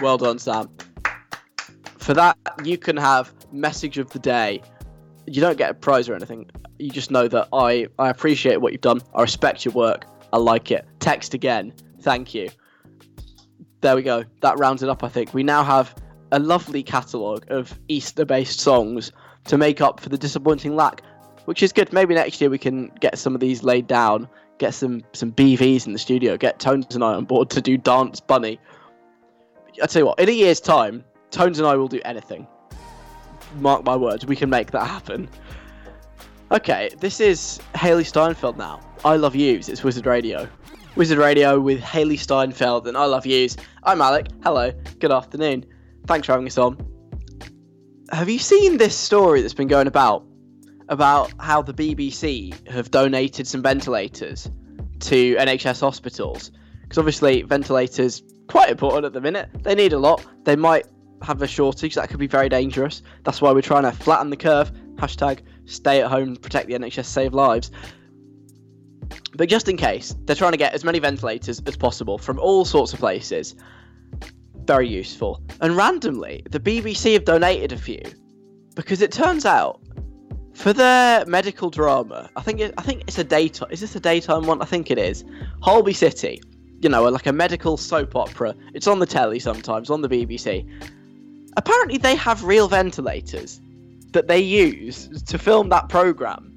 [0.00, 0.68] Well done, Sam.
[1.98, 4.60] For that, you can have message of the day.
[5.26, 6.50] You don't get a prize or anything.
[6.78, 9.00] You just know that I, I appreciate what you've done.
[9.14, 10.06] I respect your work.
[10.32, 10.86] I like it.
[11.00, 11.72] Text again.
[12.00, 12.50] Thank you.
[13.80, 14.24] There we go.
[14.40, 15.32] That rounds it up, I think.
[15.32, 15.94] We now have
[16.32, 19.12] a lovely catalogue of Easter based songs
[19.44, 21.02] to make up for the disappointing lack,
[21.44, 21.92] which is good.
[21.92, 25.86] Maybe next year we can get some of these laid down, get some some BVs
[25.86, 28.58] in the studio, get Tones and I on board to do Dance Bunny.
[29.82, 32.46] I tell you what, in a year's time, Tones and I will do anything.
[33.56, 35.28] Mark my words, we can make that happen.
[36.52, 38.80] Okay, this is Hailee Steinfeld now.
[39.04, 39.68] I love yous.
[39.68, 40.48] It's Wizard Radio.
[40.96, 43.56] Wizard Radio with Hailee Steinfeld and I love yous.
[43.82, 44.28] I'm Alec.
[44.42, 44.70] Hello.
[45.00, 45.64] Good afternoon.
[46.06, 46.78] Thanks for having us on.
[48.10, 50.24] Have you seen this story that's been going about
[50.88, 54.50] about how the BBC have donated some ventilators
[55.00, 56.50] to NHS hospitals?
[56.82, 59.48] Because obviously ventilators quite important at the minute.
[59.62, 60.24] They need a lot.
[60.44, 60.86] They might
[61.24, 63.02] have a shortage that could be very dangerous.
[63.24, 64.70] That's why we're trying to flatten the curve.
[64.96, 67.70] Hashtag stay at home, protect the NHS, save lives.
[69.36, 72.64] But just in case, they're trying to get as many ventilators as possible from all
[72.64, 73.54] sorts of places.
[74.64, 75.42] Very useful.
[75.60, 78.02] And randomly, the BBC have donated a few
[78.74, 79.80] because it turns out
[80.54, 83.68] for their medical drama, I think it, I think it's a daytime.
[83.70, 84.62] Is this a daytime one?
[84.62, 85.24] I think it is.
[85.60, 86.40] Holby City,
[86.80, 88.54] you know, like a medical soap opera.
[88.72, 90.68] It's on the telly sometimes on the BBC.
[91.56, 93.60] Apparently, they have real ventilators
[94.12, 96.54] that they use to film that program,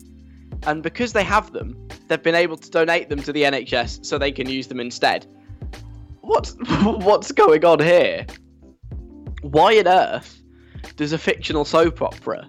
[0.64, 4.18] and because they have them, they've been able to donate them to the NHS so
[4.18, 5.26] they can use them instead.
[6.22, 6.52] What's
[6.84, 8.26] what's going on here?
[9.42, 10.42] Why on earth
[10.96, 12.48] does a fictional soap opera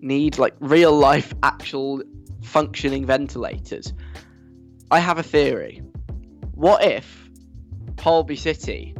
[0.00, 2.02] need like real life, actual
[2.42, 3.92] functioning ventilators?
[4.90, 5.82] I have a theory.
[6.54, 7.28] What if
[7.98, 8.94] Holby City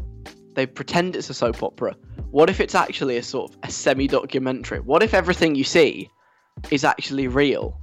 [0.54, 1.96] they pretend it's a soap opera?
[2.30, 4.80] What if it's actually a sort of a semi documentary?
[4.80, 6.10] What if everything you see
[6.70, 7.78] is actually real?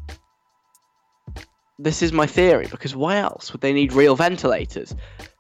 [1.79, 4.95] This is my theory because why else would they need real ventilators?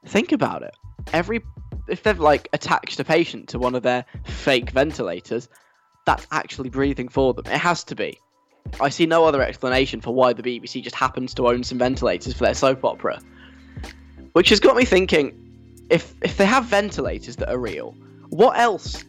[0.05, 0.75] Think about it.
[1.13, 1.41] Every
[1.87, 5.47] if they've like attached a patient to one of their fake ventilators,
[6.05, 7.45] that's actually breathing for them.
[7.45, 8.19] It has to be.
[8.81, 12.33] I see no other explanation for why the BBC just happens to own some ventilators
[12.33, 13.19] for their soap opera.
[14.33, 15.46] Which has got me thinking
[15.89, 17.95] if if they have ventilators that are real,
[18.29, 19.03] what else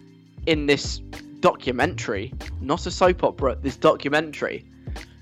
[0.47, 0.99] in this
[1.41, 4.65] documentary, not a soap opera, this documentary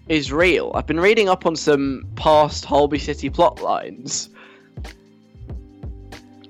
[0.08, 0.72] is real?
[0.74, 4.28] I've been reading up on some past Holby City plot lines.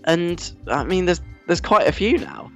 [0.05, 2.51] And I mean there's there's quite a few now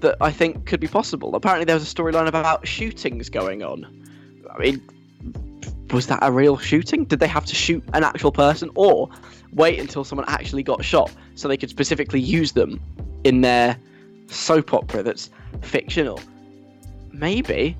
[0.00, 1.34] that I think could be possible.
[1.34, 3.86] Apparently there was a storyline about shootings going on.
[4.52, 4.82] I mean
[5.92, 7.04] was that a real shooting?
[7.04, 9.08] Did they have to shoot an actual person or
[9.52, 12.80] wait until someone actually got shot so they could specifically use them
[13.24, 13.76] in their
[14.26, 15.30] soap opera that's
[15.62, 16.20] fictional?
[17.12, 17.76] Maybe.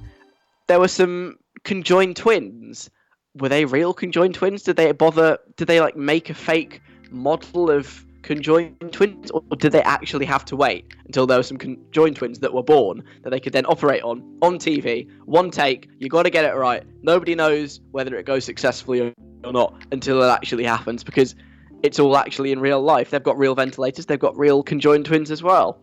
[0.66, 2.90] There were some conjoined twins.
[3.34, 4.62] Were they real conjoined twins?
[4.62, 9.72] Did they bother did they like make a fake model of conjoined twins or did
[9.72, 13.30] they actually have to wait until there were some conjoined twins that were born that
[13.30, 16.82] they could then operate on on TV one take you got to get it right.
[17.02, 19.14] Nobody knows whether it goes successfully
[19.44, 21.34] or not until it actually happens because
[21.82, 23.08] it's all actually in real life.
[23.08, 25.80] They've got real ventilators they've got real conjoined twins as well.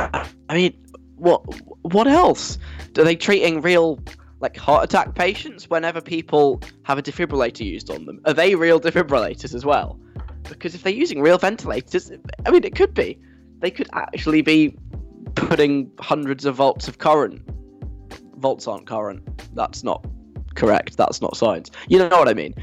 [0.00, 0.74] I mean
[1.14, 1.40] what
[1.82, 2.58] what else?
[2.98, 4.00] Are they treating real
[4.40, 8.20] like heart attack patients whenever people have a defibrillator used on them?
[8.24, 10.00] Are they real defibrillators as well
[10.48, 12.10] because if they're using real ventilators,
[12.44, 13.18] I mean, it could be.
[13.60, 14.76] They could actually be
[15.34, 17.42] putting hundreds of volts of current.
[18.36, 19.22] Volts aren't current.
[19.54, 20.04] That's not
[20.54, 20.96] correct.
[20.96, 21.70] That's not science.
[21.88, 22.54] You know what I mean?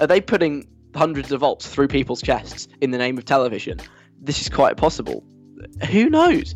[0.00, 3.78] Are they putting hundreds of volts through people's chests in the name of television?
[4.20, 5.24] This is quite possible.
[5.90, 6.54] Who knows?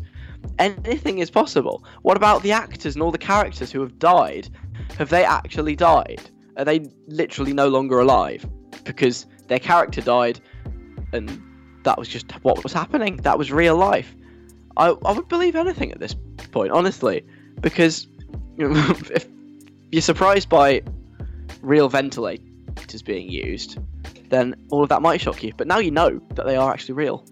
[0.59, 1.83] Anything is possible.
[2.03, 4.49] What about the actors and all the characters who have died?
[4.97, 6.21] Have they actually died?
[6.57, 8.45] Are they literally no longer alive?
[8.83, 10.39] Because their character died
[11.15, 11.41] and
[11.83, 13.17] that was just what was happening.
[13.17, 14.13] That was real life.
[14.77, 16.15] I, I would believe anything at this
[16.51, 17.25] point, honestly,
[17.61, 18.07] because
[18.57, 19.27] if
[19.91, 20.81] you're surprised by
[21.61, 23.77] real ventilators being used,
[24.29, 25.53] then all of that might shock you.
[25.55, 27.25] But now you know that they are actually real.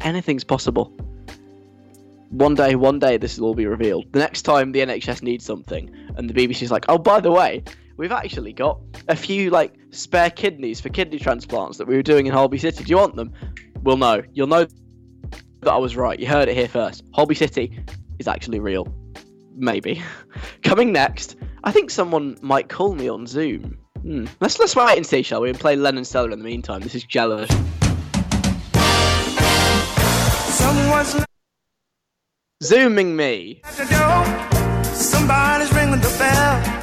[0.00, 0.92] Anything's possible.
[2.30, 4.12] One day, one day, this will all be revealed.
[4.12, 7.64] The next time the NHS needs something, and the BBC's like, oh, by the way,
[7.98, 12.26] we've actually got a few like spare kidneys for kidney transplants that we were doing
[12.26, 12.84] in Holby City.
[12.84, 13.34] Do you want them?
[13.82, 14.22] Well, no.
[14.32, 14.66] You'll know
[15.60, 16.18] that I was right.
[16.18, 17.04] You heard it here first.
[17.12, 17.78] Holby City
[18.18, 18.88] is actually real.
[19.54, 20.02] Maybe.
[20.62, 23.76] Coming next, I think someone might call me on Zoom.
[24.00, 24.26] Hmm.
[24.40, 25.50] Let's let's wait and see, shall we?
[25.50, 26.80] And play Lennon Stella in the meantime.
[26.80, 27.50] This is jealous.
[30.56, 31.24] Someone's
[32.62, 33.60] Zooming me.
[33.64, 34.84] at the door.
[34.94, 36.77] Somebody's ringing the bell.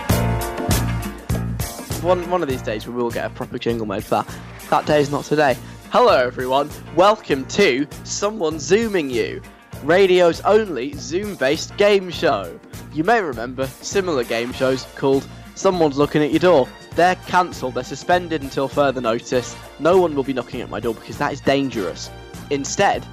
[2.06, 4.38] One one of these days we will get a proper jingle mode for that.
[4.70, 5.58] That day is not today.
[5.89, 9.41] Hello everyone, welcome to Someone Zooming You,
[9.84, 12.60] radio's only Zoom-based game show.
[12.94, 17.84] You may remember similar game shows called Someone's Looking at Your Door They're cancelled, they're
[17.84, 19.56] suspended until further notice.
[19.80, 22.12] No one will be knocking at my door because that is dangerous.
[22.52, 23.04] Instead,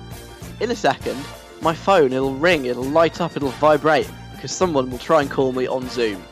[0.61, 1.18] in a second,
[1.62, 5.52] my phone it'll ring, it'll light up, it'll vibrate because someone will try and call
[5.52, 6.22] me on Zoom.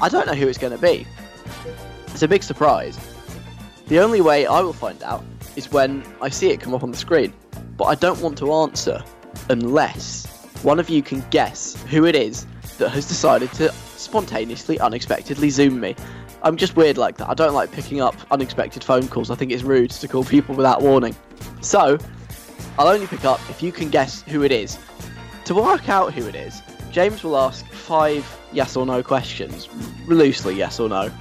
[0.00, 1.06] I don't know who it's going to be.
[2.16, 2.98] It's a big surprise.
[3.88, 5.22] The only way I will find out
[5.54, 7.30] is when I see it come up on the screen.
[7.76, 9.04] But I don't want to answer
[9.50, 10.24] unless
[10.62, 12.46] one of you can guess who it is
[12.78, 15.94] that has decided to spontaneously, unexpectedly Zoom me.
[16.42, 17.28] I'm just weird like that.
[17.28, 19.30] I don't like picking up unexpected phone calls.
[19.30, 21.14] I think it's rude to call people without warning.
[21.60, 21.98] So,
[22.78, 24.78] I'll only pick up if you can guess who it is.
[25.44, 29.68] To work out who it is, James will ask five yes or no questions,
[30.06, 31.12] loosely yes or no,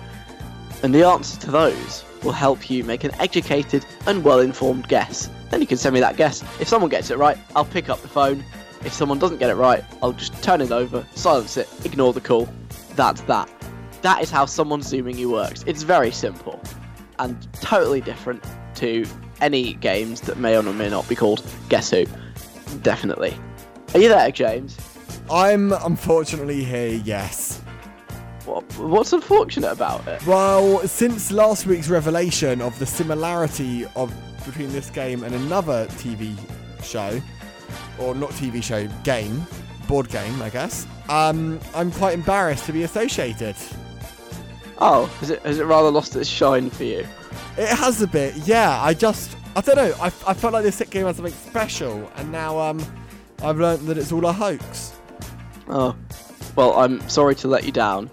[0.83, 5.29] and the answer to those will help you make an educated and well informed guess.
[5.49, 6.41] Then you can send me that guess.
[6.59, 8.43] If someone gets it right, I'll pick up the phone.
[8.83, 12.21] If someone doesn't get it right, I'll just turn it over, silence it, ignore the
[12.21, 12.49] call.
[12.95, 13.49] That's that.
[14.01, 15.63] That is how someone zooming you works.
[15.65, 16.61] It's very simple
[17.19, 18.43] and totally different
[18.75, 19.05] to
[19.41, 22.05] any games that may or may not be called Guess Who.
[22.81, 23.35] Definitely.
[23.93, 24.77] Are you there, James?
[25.31, 27.61] I'm unfortunately here, yes.
[28.45, 30.25] What, what's unfortunate about it?
[30.27, 34.13] Well, since last week's revelation of the similarity of
[34.45, 36.36] between this game and another TV
[36.84, 37.19] show,
[37.97, 39.45] or not TV show, game,
[39.88, 43.55] board game, I guess, um, I'm quite embarrassed to be associated.
[44.77, 47.08] Oh, has it has it rather lost its shine for you?
[47.58, 48.81] It has a bit, yeah.
[48.81, 49.95] I just, I don't know.
[49.99, 52.86] I, I felt like this game had something special, and now um,
[53.41, 54.93] I've learned that it's all a hoax.
[55.67, 55.95] Oh,
[56.55, 58.12] well, I'm sorry to let you down.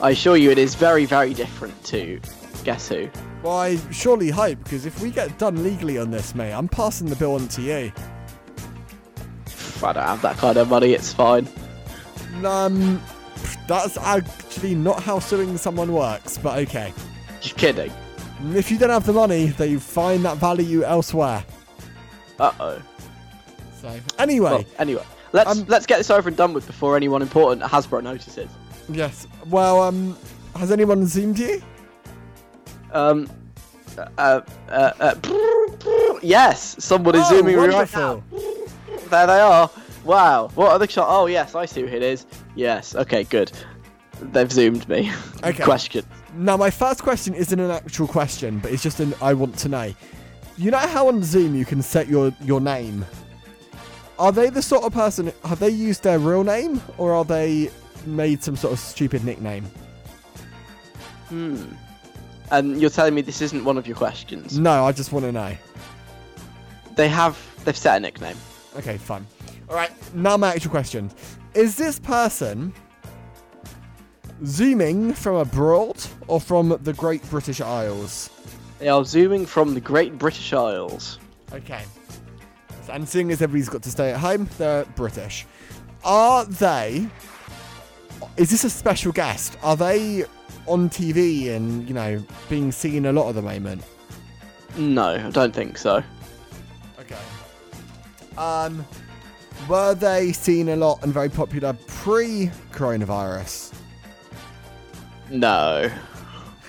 [0.00, 2.20] I assure you, it is very, very different to
[2.64, 3.08] Guess Who.
[3.42, 7.08] Well, I surely hope, because if we get done legally on this, mate, I'm passing
[7.08, 7.92] the bill on to you.
[9.82, 10.92] I don't have that kind of money.
[10.92, 11.48] It's fine.
[12.44, 13.02] Um,
[13.68, 16.92] that's actually not how suing someone works, but okay.
[17.42, 17.92] You're kidding.
[18.54, 21.44] If you don't have the money, then you find that value elsewhere.
[22.38, 22.82] Uh oh.
[23.80, 27.22] So anyway, Well, anyway, let's Um, let's get this over and done with before anyone
[27.22, 28.50] important at Hasbro notices.
[28.88, 29.26] Yes.
[29.46, 30.16] Well, um,
[30.56, 31.62] has anyone zoomed you?
[32.92, 33.28] Um,
[34.18, 38.22] uh, uh, uh, yes, someone is Oh, zooming me right now.
[39.10, 39.70] There they are.
[40.04, 40.48] Wow.
[40.54, 41.06] What the shot?
[41.08, 42.26] Oh yes, I see who it is.
[42.54, 42.94] Yes.
[42.94, 43.24] Okay.
[43.24, 43.52] Good.
[44.20, 45.10] They've zoomed me.
[45.44, 45.62] Okay.
[45.62, 46.04] Question.
[46.34, 49.68] Now, my first question isn't an actual question, but it's just an I want to
[49.68, 49.94] know.
[50.58, 53.04] You know how on Zoom you can set your your name?
[54.18, 55.32] Are they the sort of person?
[55.44, 57.70] Have they used their real name, or are they
[58.06, 59.64] made some sort of stupid nickname?
[61.28, 61.64] Hmm.
[62.50, 64.58] And you're telling me this isn't one of your questions?
[64.58, 65.56] No, I just want to know.
[66.94, 67.38] They have.
[67.64, 68.36] They've set a nickname.
[68.76, 69.26] Okay, fine.
[69.68, 71.10] All right, now my actual question:
[71.54, 72.72] Is this person
[74.44, 78.30] zooming from abroad or from the Great British Isles?
[78.78, 81.18] They are zooming from the Great British Isles.
[81.52, 81.82] Okay.
[82.90, 85.46] And seeing as everybody's got to stay at home, they're British.
[86.04, 87.08] Are they?
[88.36, 89.56] Is this a special guest?
[89.62, 90.24] Are they
[90.66, 93.82] on TV and you know being seen a lot at the moment?
[94.76, 96.02] No, I don't think so.
[97.00, 97.16] Okay.
[98.36, 98.84] Um,
[99.68, 103.72] were they seen a lot and very popular pre-coronavirus?
[105.30, 105.90] No.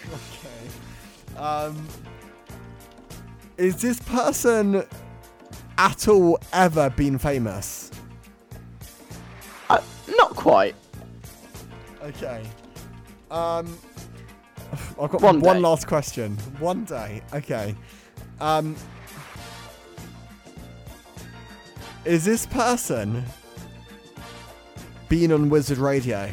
[0.07, 1.37] Okay.
[1.37, 1.87] Um,
[3.57, 4.83] is this person
[5.77, 7.91] at all ever been famous?
[9.69, 9.81] Uh,
[10.17, 10.75] not quite.
[12.03, 12.43] Okay.
[13.31, 13.77] Um,
[15.01, 16.35] I've got One one, last question.
[16.59, 17.21] One day.
[17.33, 17.75] Okay.
[18.39, 18.75] Um,
[22.05, 23.23] is this person
[25.09, 26.31] been on Wizzard Radio?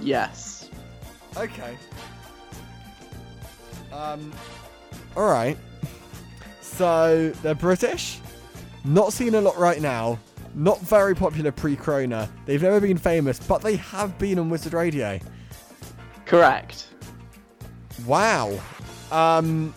[0.00, 0.70] Yes.
[1.36, 1.76] Okay.
[3.92, 4.32] Um.
[5.16, 5.56] All right.
[6.60, 8.20] So they're British.
[8.84, 10.18] Not seen a lot right now.
[10.54, 12.28] Not very popular pre-Corona.
[12.46, 15.18] They've never been famous, but they have been on Wizzard Radio.
[16.26, 16.88] Correct.
[18.06, 18.58] Wow.
[19.12, 19.74] Um.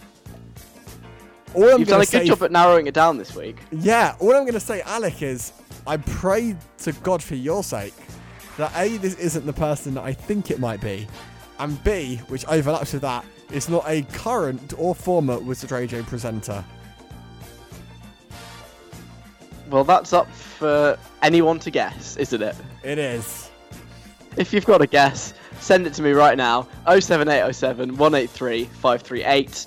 [1.53, 3.57] All I'm You've done a good job at narrowing it down this week.
[3.71, 4.15] yeah.
[4.19, 5.53] All I'm gonna say, Alec, is
[5.85, 7.93] I pray to God for your sake
[8.57, 11.07] that a this isn't the person that I think it might be,
[11.59, 16.63] and b, which overlaps with that, it's not a current or former Wizzard Radio presenter.
[19.73, 22.55] Well, that's up for anyone to guess, isn't it?
[22.83, 23.49] It is.
[24.37, 26.67] If you've got a guess, send it to me right now.
[26.85, 29.65] 07807 183 538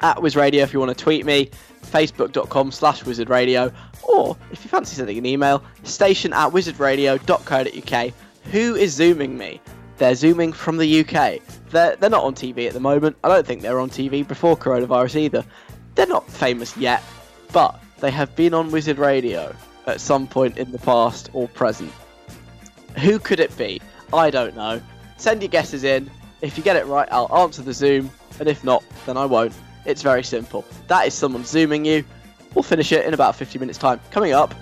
[0.00, 1.50] at WizRadio if you want to tweet me.
[1.82, 3.74] Facebook.com slash WizzardRadio.
[4.04, 8.14] Or if you fancy sending an email, station at wizzardradio.co.uk.
[8.52, 9.60] Who is zooming me?
[9.98, 11.42] They're zooming from the UK.
[11.68, 13.18] They're, they're not on TV at the moment.
[13.22, 15.44] I don't think they were on TV before coronavirus either.
[15.94, 17.02] They're not famous yet,
[17.52, 19.54] but they have been on Wizzard Radio
[19.86, 21.92] at some point in the past or present.
[22.98, 23.80] Who could it be?
[24.12, 24.80] I don't know.
[25.16, 26.10] Send your guesses in.
[26.42, 29.54] If you get it right, I'll answer the Zoom, and if not, then I won't.
[29.84, 30.64] It's very simple.
[30.88, 32.04] That is someone Zooming you.
[32.54, 34.00] We'll finish it in about 50 minutes' time.
[34.10, 34.54] Coming up,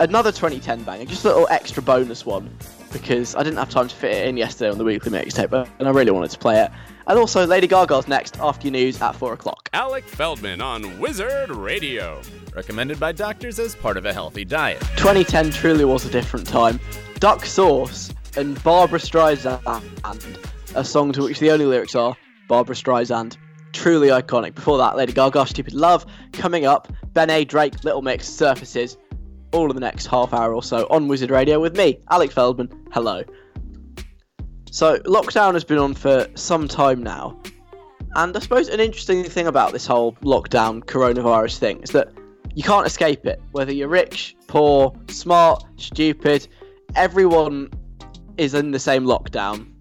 [0.00, 2.50] another 2010 banger, just a little extra bonus one,
[2.92, 5.88] because I didn't have time to fit it in yesterday on the weekly mixtape, and
[5.88, 6.70] I really wanted to play it.
[7.10, 9.68] And also, Lady Gaga's next after your news at 4 o'clock.
[9.72, 12.22] Alec Feldman on Wizzard Radio.
[12.54, 14.78] Recommended by doctors as part of a healthy diet.
[14.96, 16.78] 2010 truly was a different time.
[17.18, 19.60] Duck Sauce and Barbra Streisand,
[20.76, 23.36] a song to which the only lyrics are Barbra Streisand.
[23.72, 24.54] Truly iconic.
[24.54, 26.06] Before that, Lady Gaga, Stupid Love.
[26.32, 28.96] Coming up, BENEE, Drake, Little Mix, Surfaces.
[29.50, 32.70] All of the next half hour or so on Wizzard Radio with me, Alec Feldman.
[32.92, 33.24] Hello.
[34.72, 37.36] So, lockdown has been on for some time now.
[38.14, 42.12] And I suppose an interesting thing about this whole lockdown coronavirus thing is that
[42.54, 43.42] you can't escape it.
[43.50, 46.46] Whether you're rich, poor, smart, stupid,
[46.94, 47.72] everyone
[48.36, 49.72] is in the same lockdown.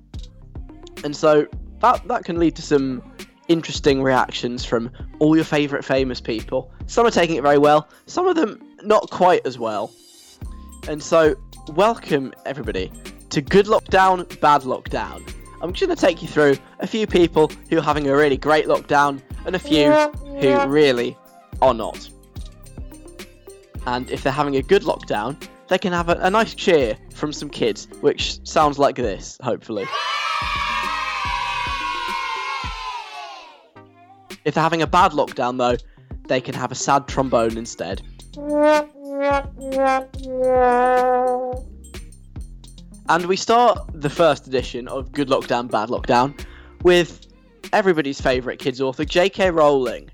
[1.03, 1.45] And so
[1.81, 3.03] that that can lead to some
[3.47, 6.73] interesting reactions from all your favourite famous people.
[6.87, 9.91] Some are taking it very well, some of them not quite as well.
[10.87, 11.35] And so,
[11.75, 12.91] welcome everybody
[13.29, 15.21] to Good Lockdown, Bad Lockdown.
[15.61, 18.37] I'm just going to take you through a few people who are having a really
[18.37, 21.17] great lockdown and a few who really
[21.61, 22.09] are not.
[23.85, 27.33] And if they're having a good lockdown, they can have a, a nice cheer from
[27.33, 29.85] some kids, which sounds like this, hopefully.
[34.45, 35.77] If they're having a bad lockdown, though,
[36.27, 38.01] they can have a sad trombone instead.
[43.09, 46.39] And we start the first edition of Good Lockdown, Bad Lockdown
[46.83, 47.25] with
[47.73, 49.49] everybody's favourite kids author, J.K.
[49.49, 50.11] Rowling,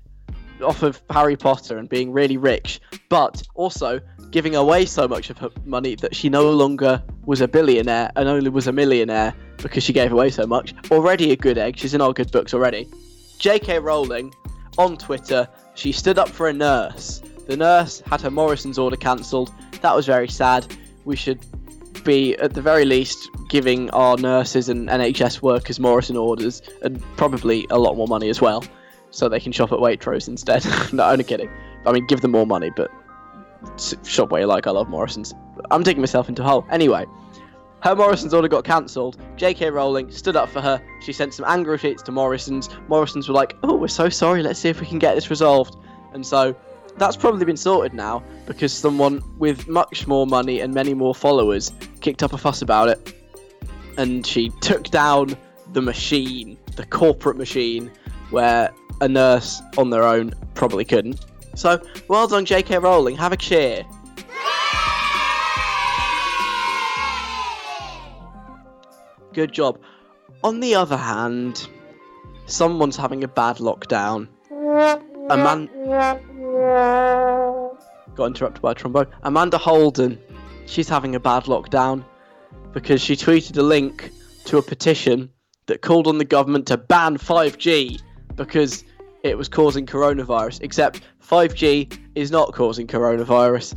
[0.62, 2.80] off of Harry Potter and being really rich,
[3.10, 7.48] but also giving away so much of her money that she no longer was a
[7.48, 10.72] billionaire and only was a millionaire because she gave away so much.
[10.90, 12.88] Already a good egg, she's in our good books already.
[13.38, 13.78] J.K.
[13.80, 14.32] Rowling
[14.78, 17.20] on Twitter, she stood up for a nurse.
[17.46, 19.52] The nurse had her Morrison's order cancelled.
[19.82, 20.74] That was very sad.
[21.04, 21.44] We should
[22.06, 27.66] be, at the very least, giving our nurses and NHS workers Morrison orders and probably
[27.70, 28.64] a lot more money as well,
[29.10, 30.64] so they can shop at Waitrose instead.
[30.92, 31.50] no, only kidding.
[31.84, 32.90] I mean, give them more money, but
[34.04, 34.66] shop where you like.
[34.66, 35.34] I love Morrison's.
[35.70, 36.66] I'm digging myself into a hole.
[36.70, 37.04] Anyway,
[37.82, 39.18] her Morrison's order got cancelled.
[39.36, 39.70] J.K.
[39.70, 40.82] Rowling stood up for her.
[41.02, 42.68] She sent some angry tweets to Morrison's.
[42.88, 44.42] Morrison's were like, "Oh, we're so sorry.
[44.42, 45.76] Let's see if we can get this resolved."
[46.12, 46.56] And so
[46.98, 51.72] that's probably been sorted now because someone with much more money and many more followers
[52.00, 53.14] kicked up a fuss about it.
[53.98, 55.36] And she took down
[55.72, 57.90] the machine, the corporate machine,
[58.30, 61.24] where a nurse on their own probably couldn't.
[61.54, 62.78] So, well done, J.K.
[62.78, 63.16] Rowling.
[63.16, 63.84] Have a cheer.
[69.32, 69.78] Good job.
[70.44, 71.68] On the other hand,
[72.46, 74.28] someone's having a bad lockdown.
[75.28, 75.68] A man
[78.14, 79.06] got interrupted by a trombone.
[79.24, 80.18] Amanda Holden,
[80.66, 82.04] she's having a bad lockdown
[82.72, 84.12] because she tweeted a link
[84.44, 85.30] to a petition
[85.66, 88.00] that called on the government to ban 5G
[88.36, 88.84] because
[89.24, 90.60] it was causing coronavirus.
[90.62, 93.74] Except 5G is not causing coronavirus.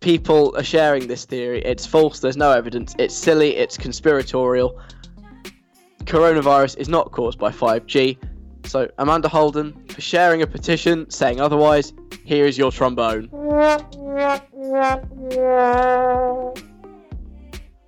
[0.00, 1.62] People are sharing this theory.
[1.62, 2.20] It's false.
[2.20, 2.94] There's no evidence.
[2.98, 3.56] It's silly.
[3.56, 4.80] It's conspiratorial.
[6.04, 8.16] Coronavirus is not caused by 5G.
[8.68, 11.94] So, Amanda Holden, for sharing a petition saying otherwise,
[12.26, 13.30] here is your trombone.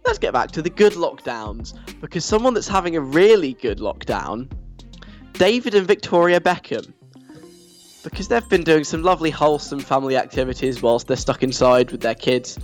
[0.07, 4.51] Let's get back to the good lockdowns, because someone that's having a really good lockdown,
[5.35, 6.95] David and Victoria Beckham,
[8.03, 12.14] because they've been doing some lovely, wholesome family activities whilst they're stuck inside with their
[12.14, 12.59] kids.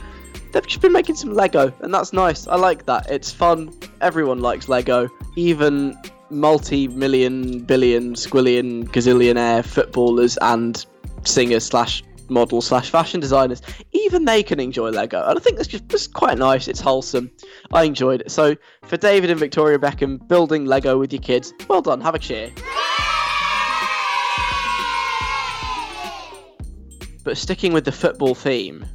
[0.53, 2.47] They've just been making some Lego, and that's nice.
[2.49, 3.11] I like that.
[3.11, 3.75] It's fun.
[4.01, 5.99] Everyone likes Lego, even
[6.31, 10.85] multi-million, billion, squillion, gazillionaire footballers and
[11.25, 13.63] singers slash models slash fashion designers.
[13.93, 16.69] Even they can enjoy Lego, and I think that's just, just quite nice.
[16.69, 17.31] It's wholesome.
[17.73, 18.31] I enjoyed it.
[18.31, 22.01] So for David and Victoria Beckham building Lego with your kids, well done.
[22.01, 22.51] Have a cheer.
[27.25, 28.87] But sticking with the football theme,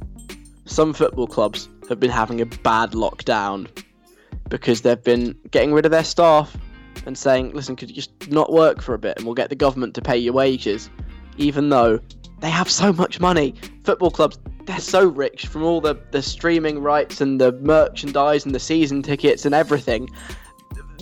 [0.64, 3.68] some football clubs have been having a bad lockdown
[4.48, 6.56] because they've been getting rid of their staff
[7.06, 9.56] and saying, listen, could you just not work for a bit and we'll get the
[9.56, 10.90] government to pay your wages,
[11.36, 12.00] even though
[12.40, 13.54] they have so much money.
[13.84, 18.54] Football clubs, they're so rich from all the, the streaming rights and the merchandise and
[18.54, 20.08] the season tickets and everything.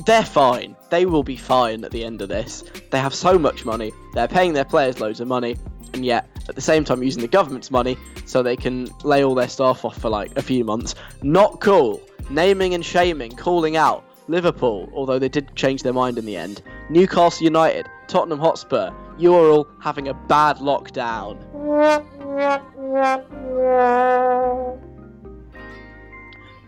[0.07, 0.76] they're fine.
[0.91, 2.64] They will be fine at the end of this.
[2.91, 3.93] They have so much money.
[4.14, 5.57] They're paying their players loads of money,
[5.93, 9.34] and yet at the same time using the government's money so they can lay all
[9.34, 10.95] their staff off for like a few months.
[11.22, 12.01] Not cool.
[12.28, 14.05] Naming and shaming, calling out.
[14.31, 16.62] Liverpool, although they did change their mind in the end.
[16.89, 18.91] Newcastle United, Tottenham Hotspur.
[19.18, 21.39] You're all having a bad lockdown.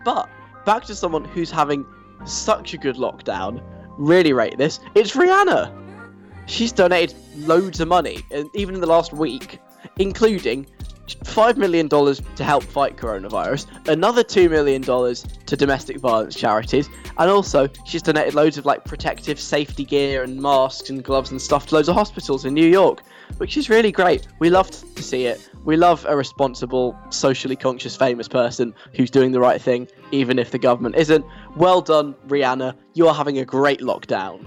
[0.05, 0.29] But
[0.65, 1.85] back to someone who's having
[2.25, 3.63] such a good lockdown.
[3.97, 4.79] Really rate this.
[4.95, 5.71] It's Rihanna.
[6.45, 8.19] She's donated loads of money,
[8.53, 9.59] even in the last week,
[9.97, 10.67] including
[11.07, 17.67] $5 million to help fight coronavirus, another $2 million to domestic violence charities, and also
[17.85, 21.75] she's donated loads of like protective safety gear and masks and gloves and stuff to
[21.75, 23.03] loads of hospitals in New York,
[23.37, 24.27] which is really great.
[24.39, 25.49] We love to see it.
[25.65, 30.51] We love a responsible, socially conscious, famous person who's doing the right thing, even if
[30.51, 31.25] the government isn't.
[31.55, 32.75] Well done, Rihanna.
[32.93, 34.45] You're having a great lockdown.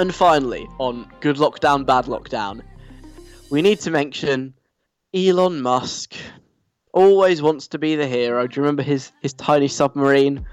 [0.00, 2.62] And finally, on good lockdown, bad lockdown,
[3.50, 4.54] we need to mention
[5.12, 6.14] Elon Musk.
[6.94, 8.46] Always wants to be the hero.
[8.46, 10.46] Do you remember his, his tiny submarine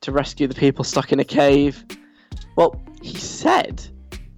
[0.00, 1.84] to rescue the people stuck in a cave?
[2.56, 3.86] Well, he said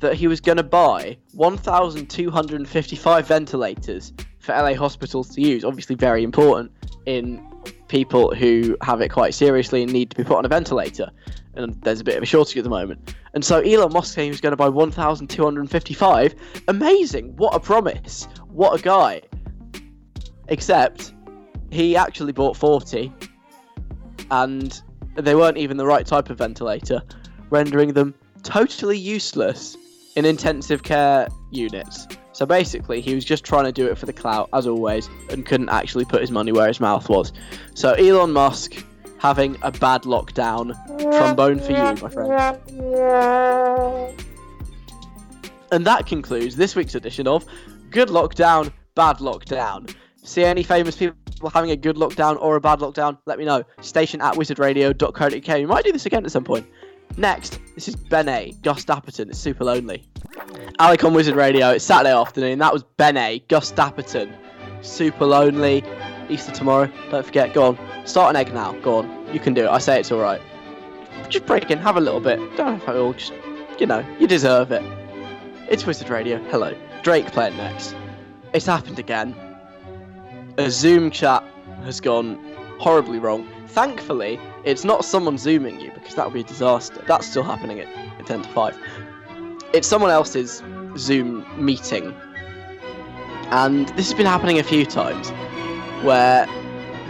[0.00, 5.64] that he was going to buy 1,255 ventilators for LA hospitals to use.
[5.64, 6.72] Obviously, very important
[7.06, 7.40] in
[7.86, 11.08] people who have it quite seriously and need to be put on a ventilator.
[11.54, 13.14] And there's a bit of a shortage at the moment.
[13.34, 16.34] And so Elon Musk saying he was going to buy 1,255.
[16.68, 17.36] Amazing!
[17.36, 18.28] What a promise!
[18.48, 19.22] What a guy!
[20.48, 21.12] Except
[21.70, 23.12] he actually bought 40,
[24.30, 24.82] and
[25.14, 27.02] they weren't even the right type of ventilator,
[27.50, 29.76] rendering them totally useless
[30.16, 32.06] in intensive care units.
[32.32, 35.44] So basically, he was just trying to do it for the clout, as always, and
[35.44, 37.32] couldn't actually put his money where his mouth was.
[37.74, 38.84] So Elon Musk
[39.20, 40.74] having a bad lockdown.
[40.98, 42.32] Trombone for you, my friend.
[45.70, 47.44] And that concludes this week's edition of
[47.90, 49.94] Good Lockdown, Bad Lockdown.
[50.24, 51.16] See any famous people
[51.52, 53.18] having a good lockdown or a bad lockdown?
[53.26, 53.62] Let me know.
[53.80, 55.58] Station at wizzardradio.co.uk.
[55.58, 56.66] We might do this again at some point.
[57.16, 58.62] Next, this is BENEE.
[58.62, 59.28] Gus Dapperton.
[59.28, 60.04] It's Supalonely.
[60.78, 61.70] Alec on Wizzard Radio.
[61.70, 62.58] It's Saturday afternoon.
[62.58, 63.48] That was BENEE.
[63.48, 64.32] Gus Dapperton.
[64.80, 65.84] Supalonely.
[66.30, 66.90] Easter tomorrow.
[67.10, 67.52] Don't forget.
[67.52, 68.06] Go on.
[68.06, 68.72] Start an egg now.
[68.80, 69.34] Go on.
[69.34, 69.68] You can do it.
[69.68, 70.40] I say it's all right.
[71.28, 71.78] Just break in.
[71.78, 72.38] Have a little bit.
[72.56, 73.12] Don't have it all.
[73.12, 73.32] Just,
[73.78, 74.82] you know, you deserve it.
[75.68, 76.38] It's Wizzard Radio.
[76.50, 76.74] Hello.
[77.02, 77.94] Drake playing next.
[78.52, 79.34] It's happened again.
[80.58, 81.44] A Zoom chat
[81.84, 82.38] has gone
[82.78, 83.48] horribly wrong.
[83.68, 87.02] Thankfully, it's not someone zooming you because that would be a disaster.
[87.06, 88.78] That's still happening at, at 10 to 5.
[89.72, 90.62] It's someone else's
[90.96, 92.12] Zoom meeting.
[93.52, 95.32] And this has been happening a few times
[96.02, 96.46] where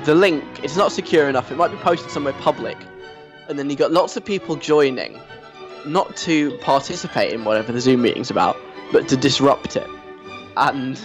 [0.04, 1.50] the link is not secure enough.
[1.50, 2.76] It might be posted somewhere public,
[3.48, 5.18] and then you got lots of people joining,
[5.86, 8.56] not to participate in whatever the Zoom meeting's about,
[8.92, 9.88] but to disrupt it.
[10.56, 11.00] And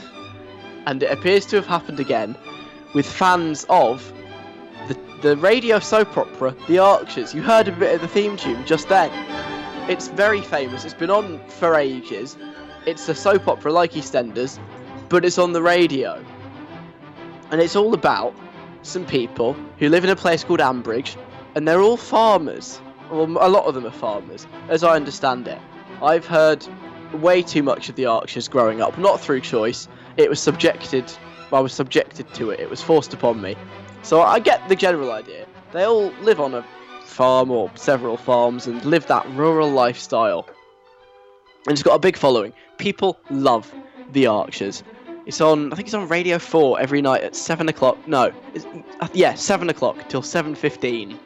[0.88, 2.36] and it appears to have happened again
[2.94, 4.12] with fans of
[4.88, 7.34] the the radio soap opera The Archers.
[7.34, 9.12] You heard a bit of the theme tune just then.
[9.90, 10.86] It's very famous.
[10.86, 12.38] It's been on for ages.
[12.86, 14.60] It's a soap opera like EastEnders,
[15.10, 16.24] but it's on the radio.
[17.52, 18.34] And it's all about
[18.82, 21.16] some people who live in a place called Ambridge,
[21.56, 22.80] and they're all farmers.
[23.12, 25.60] Well, a lot of them are farmers, as I understand it.
[26.02, 26.66] I've heard
[27.14, 29.88] way too much of the Archers growing up, not through choice.
[30.18, 31.12] It was subjected.
[31.54, 32.60] I was subjected to it.
[32.60, 33.56] It was forced upon me.
[34.02, 35.46] So I get the general idea.
[35.72, 36.66] They all live on a
[37.04, 40.48] farm or several farms and live that rural lifestyle.
[41.68, 42.54] And it's got a big following.
[42.78, 43.74] People love
[44.12, 44.84] the Archers.
[45.26, 45.74] It's on.
[45.74, 48.08] I think it's on Radio Four every night at seven o'clock.
[48.08, 48.32] No,
[49.02, 51.20] uh, yeah, seven o'clock till seven fifteen.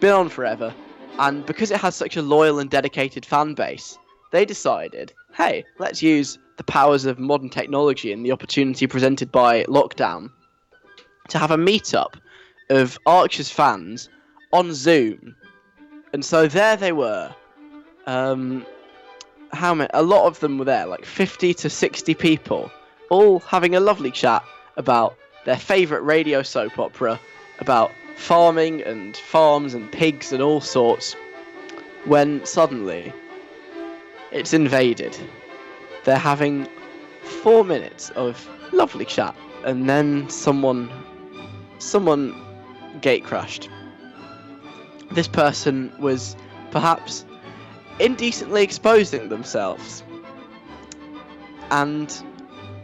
[0.00, 0.74] Been on forever,
[1.18, 3.98] and because it has such a loyal and dedicated fan base,
[4.32, 9.64] they decided, hey, let's use the powers of modern technology and the opportunity presented by
[9.64, 10.30] lockdown
[11.28, 12.14] to have a meetup
[12.70, 14.08] of Archers fans
[14.52, 15.34] on Zoom.
[16.12, 17.34] And so there they were.
[18.06, 18.66] Um,
[19.54, 19.90] how many?
[19.94, 22.70] A lot of them were there, like 50 to 60 people,
[23.10, 24.44] all having a lovely chat
[24.76, 27.20] about their favourite radio soap opera,
[27.58, 31.14] about farming and farms and pigs and all sorts.
[32.04, 33.12] When suddenly
[34.30, 35.16] it's invaded.
[36.04, 36.68] They're having
[37.22, 39.34] four minutes of lovely chat,
[39.64, 40.90] and then someone,
[41.78, 42.34] someone
[43.00, 43.70] gate crashed.
[45.12, 46.36] This person was
[46.70, 47.24] perhaps
[47.98, 50.02] indecently exposing themselves.
[51.70, 52.14] And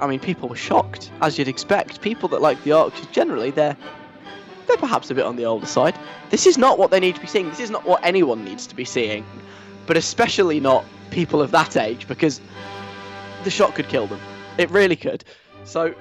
[0.01, 2.01] I mean people were shocked, as you'd expect.
[2.01, 3.77] People that like the Archers generally they're
[4.67, 5.99] they're perhaps a bit on the older side.
[6.31, 7.49] This is not what they need to be seeing.
[7.51, 9.25] This is not what anyone needs to be seeing,
[9.87, 12.41] but especially not people of that age because
[13.43, 14.21] the shot could kill them.
[14.59, 15.25] It really could.
[15.65, 15.95] So,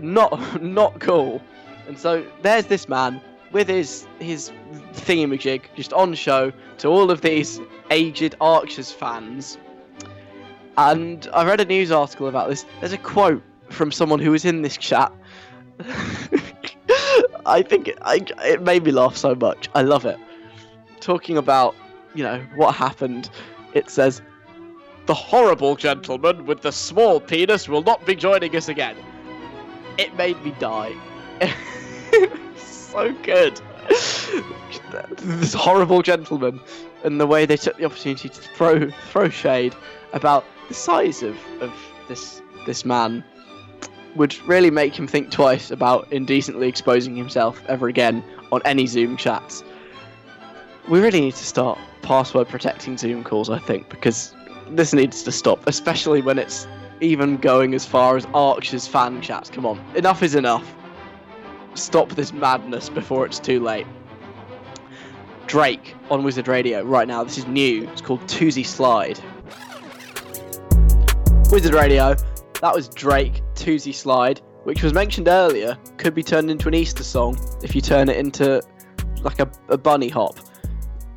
[0.00, 1.42] not not cool.
[1.86, 3.20] And so there's this man
[3.52, 4.50] with his his
[4.94, 7.60] thingamajig just on show to all of these
[7.90, 9.58] aged Archers fans.
[10.76, 12.64] And I read a news article about this.
[12.80, 15.12] There's a quote from someone who was in this chat.
[17.46, 19.68] I think it, I, it made me laugh so much.
[19.74, 20.18] I love it.
[21.00, 21.74] Talking about,
[22.14, 23.30] you know, what happened.
[23.72, 24.20] It says,
[25.06, 28.96] "The horrible gentleman with the small penis will not be joining us again."
[29.98, 30.94] It made me die.
[32.56, 33.60] so good.
[33.90, 36.60] This horrible gentleman
[37.04, 39.74] and the way they took the opportunity to throw throw shade
[40.12, 41.72] about the size of, of
[42.08, 43.24] this this man
[44.16, 49.16] would really make him think twice about indecently exposing himself ever again on any Zoom
[49.16, 49.62] chats.
[50.88, 54.34] We really need to start password protecting Zoom calls, I think, because
[54.70, 56.66] this needs to stop, especially when it's
[57.00, 59.48] even going as far as Archer's fan chats.
[59.48, 60.74] Come on, enough is enough.
[61.74, 63.86] Stop this madness before it's too late.
[65.46, 67.24] Drake on Wizzard Radio right now.
[67.24, 67.88] This is new.
[67.88, 69.18] It's called Toosie Slide.
[71.50, 72.14] Wizzard Radio.
[72.60, 75.76] That was Drake, Toosie Slide, which was mentioned earlier.
[75.96, 78.62] Could be turned into an Easter song if you turn it into
[79.22, 80.38] like a, a bunny hop.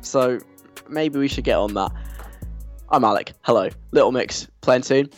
[0.00, 0.40] So
[0.88, 1.92] maybe we should get on that.
[2.90, 3.34] I'm Alec.
[3.42, 3.68] Hello.
[3.92, 5.10] Little Mix playing soon.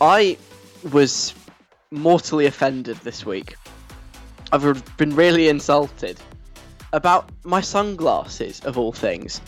[0.00, 0.38] I
[0.92, 1.34] was
[1.90, 3.56] mortally offended this week.
[4.52, 6.20] I've been really insulted
[6.92, 9.40] about my sunglasses, of all things.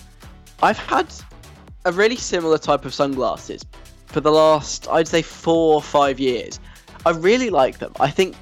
[0.63, 1.13] I've had
[1.85, 3.65] a really similar type of sunglasses
[4.07, 6.61] for the last, I'd say, four or five years.
[7.05, 7.93] I really like them.
[7.99, 8.37] I think,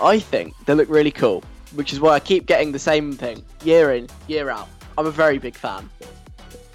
[0.00, 1.42] I think they look really cool,
[1.74, 4.68] which is why I keep getting the same thing year in, year out.
[4.96, 5.90] I'm a very big fan.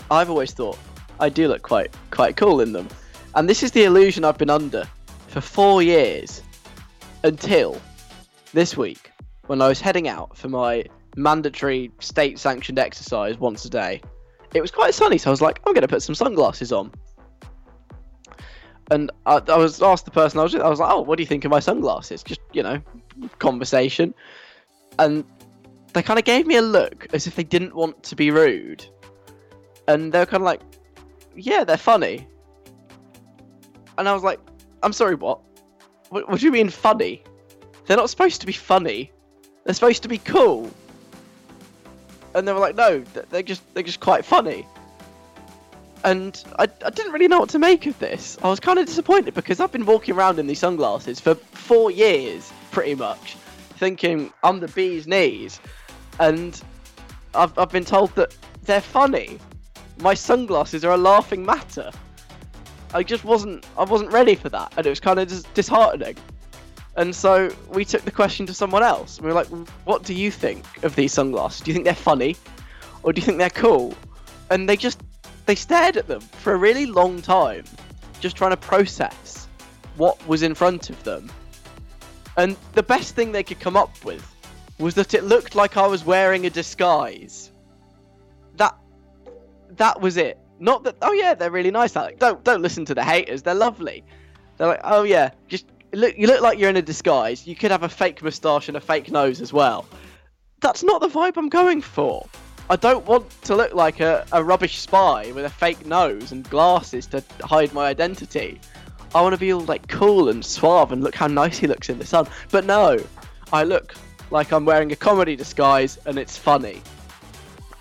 [0.10, 0.78] I've always thought
[1.22, 2.90] I do look quite, quite cool in them,
[3.36, 4.90] and this is the illusion I've been under
[5.30, 6.42] for four years
[7.24, 7.80] until
[8.52, 9.11] this week
[9.52, 10.86] when I was heading out for my
[11.18, 14.02] mandatory state sanctioned exercise once a day.
[14.54, 16.90] It was quite sunny, so I was like, I'm going to put some sunglasses on.
[18.92, 21.18] And I, I, was asked the person I was with, I was like, oh, what
[21.18, 22.24] do you think of my sunglasses?
[22.24, 22.82] Just, you know,
[23.40, 24.14] conversation.
[24.98, 25.26] And
[25.92, 28.86] they kind of gave me a look as if they didn't want to be rude.
[29.90, 30.62] And they were kind of like,
[31.36, 32.26] yeah, they're funny.
[33.98, 34.40] And I was like,
[34.82, 35.42] I'm sorry, what?
[36.08, 37.26] What, what do you mean funny?
[37.86, 39.12] They're not supposed to be funny.
[39.64, 40.72] They're supposed to be cool.
[42.34, 43.00] And they were like, no,
[43.30, 44.66] they're just they're just quite funny.
[46.04, 48.38] And I, I didn't really know what to make of this.
[48.42, 51.92] I was kind of disappointed because I've been walking around in these sunglasses for four
[51.92, 53.36] years, pretty much,
[53.76, 55.60] thinking I'm the bee's knees.
[56.20, 56.60] And
[57.36, 59.38] I've, I've been told that they're funny.
[60.00, 61.92] My sunglasses are a laughing matter.
[62.94, 66.18] I just wasn't I wasn't ready for that, and it was kind of dis- disheartening.
[66.96, 69.22] And so we took the question to someone else.
[69.22, 69.48] We were like,
[69.86, 71.62] "What do you think of these sunglasses?
[71.62, 72.36] Do you think they're funny,
[73.04, 73.96] or do you think they're cool?"
[74.50, 75.02] And they just
[75.46, 77.64] they stared at them for a really long time,
[78.20, 79.48] just trying to process
[79.96, 81.32] what was in front of them.
[82.38, 84.26] And the best thing they could come up with
[84.80, 87.52] was that it looked like I was wearing a disguise.
[88.58, 88.76] That
[89.78, 90.38] that was it.
[90.60, 92.20] Not that oh yeah, they're really nice, Alec.
[92.20, 93.44] Don't don't listen to the haters.
[93.44, 94.04] They're lovely.
[94.58, 97.48] They're like, oh yeah, just look you look like you're in a disguise.
[97.48, 99.86] You could have a fake moustache and a fake nose as well.
[100.62, 102.28] That's not the vibe I'm going for.
[102.70, 106.50] I don't want to look like a, a rubbish spy with a fake nose and
[106.50, 108.62] glasses to hide my identity.
[109.14, 111.90] I want to be all like cool and suave and look how nice he looks
[111.90, 112.28] in the sun.
[112.50, 112.98] But no,
[113.52, 113.96] I look
[114.30, 116.82] like I'm wearing a comedy disguise and it's funny.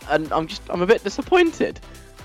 [0.08, 1.78] And I'm just I'm a bit disappointed.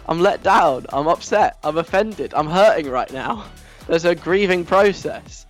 [0.07, 0.85] I'm let down.
[0.89, 1.57] I'm upset.
[1.63, 2.33] I'm offended.
[2.33, 3.45] I'm hurting right now.
[3.87, 5.44] There's a grieving process.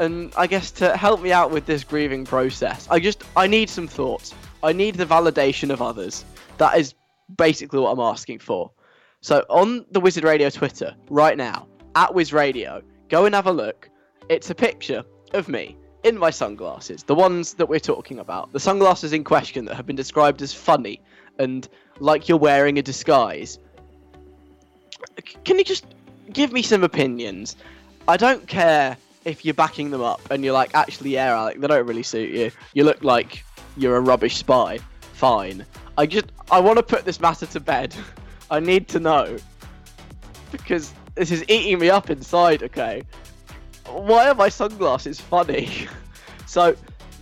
[0.00, 3.68] And I guess to help me out with this grieving process, I just I need
[3.68, 4.34] some thoughts.
[4.62, 6.24] I need the validation of others.
[6.56, 6.94] That is
[7.36, 8.70] basically what I'm asking for.
[9.20, 13.52] So on the Wizzard Radio Twitter right now, at Wiz Radio, go and have a
[13.52, 13.90] look.
[14.30, 18.60] It's a picture of me in my sunglasses, the ones that we're talking about, the
[18.60, 21.02] sunglasses in question that have been described as funny
[21.38, 23.58] and like you're wearing a disguise.
[25.44, 25.84] Can you just
[26.32, 27.54] give me some opinions?
[28.08, 31.66] I don't care if you're backing them up and you're like, actually, yeah, Alec, they
[31.66, 32.50] don't really suit you.
[32.74, 33.44] You look like
[33.76, 34.78] you're a rubbish spy.
[35.12, 35.66] Fine.
[35.98, 37.94] I just, I want to put this matter to bed.
[38.50, 39.36] I need to know.
[40.50, 43.02] Because this is eating me up inside, okay?
[43.86, 45.86] Why are my sunglasses funny?
[46.46, 46.74] so,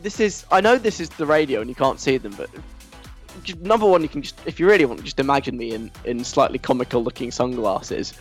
[0.03, 2.49] this is I know this is the radio and you can't see them, but
[3.61, 6.59] number one, you can just if you really want, just imagine me in in slightly
[6.59, 8.14] comical looking sunglasses,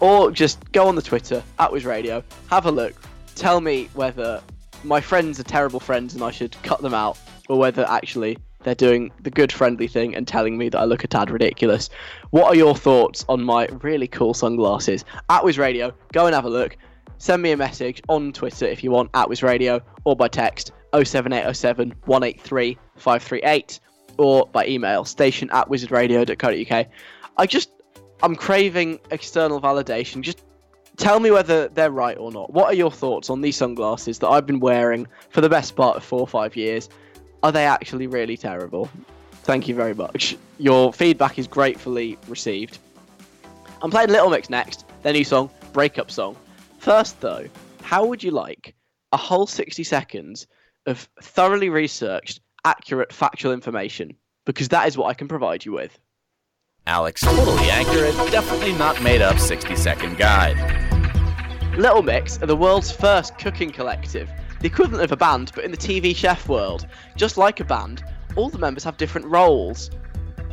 [0.00, 2.94] or just go on the Twitter at Wiz Radio, have a look,
[3.36, 4.42] tell me whether
[4.82, 7.18] my friends are terrible friends and I should cut them out,
[7.48, 11.04] or whether actually they're doing the good friendly thing and telling me that I look
[11.04, 11.88] a tad ridiculous.
[12.30, 15.04] What are your thoughts on my really cool sunglasses?
[15.30, 16.76] At Wiz Radio, go and have a look.
[17.18, 20.72] Send me a message on Twitter if you want, at Wiz Radio, or by text
[20.92, 23.80] 07807 183 538,
[24.18, 26.86] or by email station at wizzardradio.co.uk.
[27.36, 27.70] I just,
[28.22, 30.22] I'm craving external validation.
[30.22, 30.42] Just
[30.96, 32.52] tell me whether they're right or not.
[32.52, 35.96] What are your thoughts on these sunglasses that I've been wearing for the best part
[35.96, 36.88] of four or five years?
[37.42, 38.90] Are they actually really terrible?
[39.44, 40.36] Thank you very much.
[40.58, 42.78] Your feedback is gratefully received.
[43.82, 46.36] I'm playing Little Mix next, their new song, Breakup Song.
[46.78, 47.46] First, though,
[47.82, 48.74] how would you like
[49.12, 50.46] a whole 60 seconds
[50.86, 54.16] of thoroughly researched, accurate, factual information?
[54.44, 55.98] Because that is what I can provide you with.
[56.86, 60.85] Alex, totally accurate, definitely not made up 60 second guide.
[61.74, 65.70] Little Mix are the world's first cooking collective, the equivalent of a band, but in
[65.70, 66.86] the TV chef world.
[67.16, 68.02] Just like a band,
[68.34, 69.90] all the members have different roles.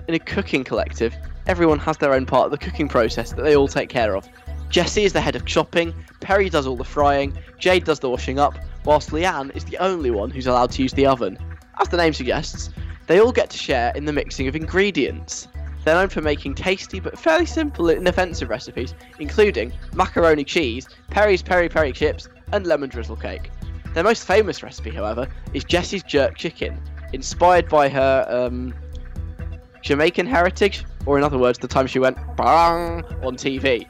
[0.07, 1.15] In a cooking collective,
[1.47, 4.27] everyone has their own part of the cooking process that they all take care of.
[4.69, 8.39] Jesy is the head of chopping, Perrie does all the frying, Jade does the washing
[8.39, 11.37] up, whilst Leanne is the only one who's allowed to use the oven.
[11.79, 12.69] As the name suggests,
[13.07, 15.47] they all get to share in the mixing of ingredients.
[15.83, 21.41] They're known for making tasty but fairly simple and inoffensive recipes, including macaroni cheese, Perrie's
[21.41, 23.51] peri peri chips, and lemon drizzle cake.
[23.93, 26.81] Their most famous recipe, however, is Jesy's jerk chicken,
[27.11, 28.73] inspired by her um,
[29.81, 33.85] Jamaican heritage, or in other words, the time she went bang on TV.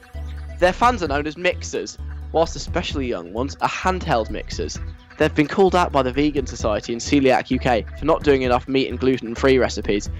[0.58, 1.96] Their fans are known as mixers,
[2.32, 4.78] whilst especially young ones are handheld mixers.
[5.16, 8.66] They've been called out by the Vegan Society and Coeliac UK for not doing enough
[8.66, 10.10] meat and gluten free recipes,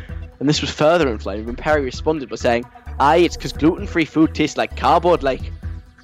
[0.41, 2.65] and this was further inflamed when Perrie responded by saying,
[3.01, 5.53] Aye, it's because gluten free food tastes like cardboard like.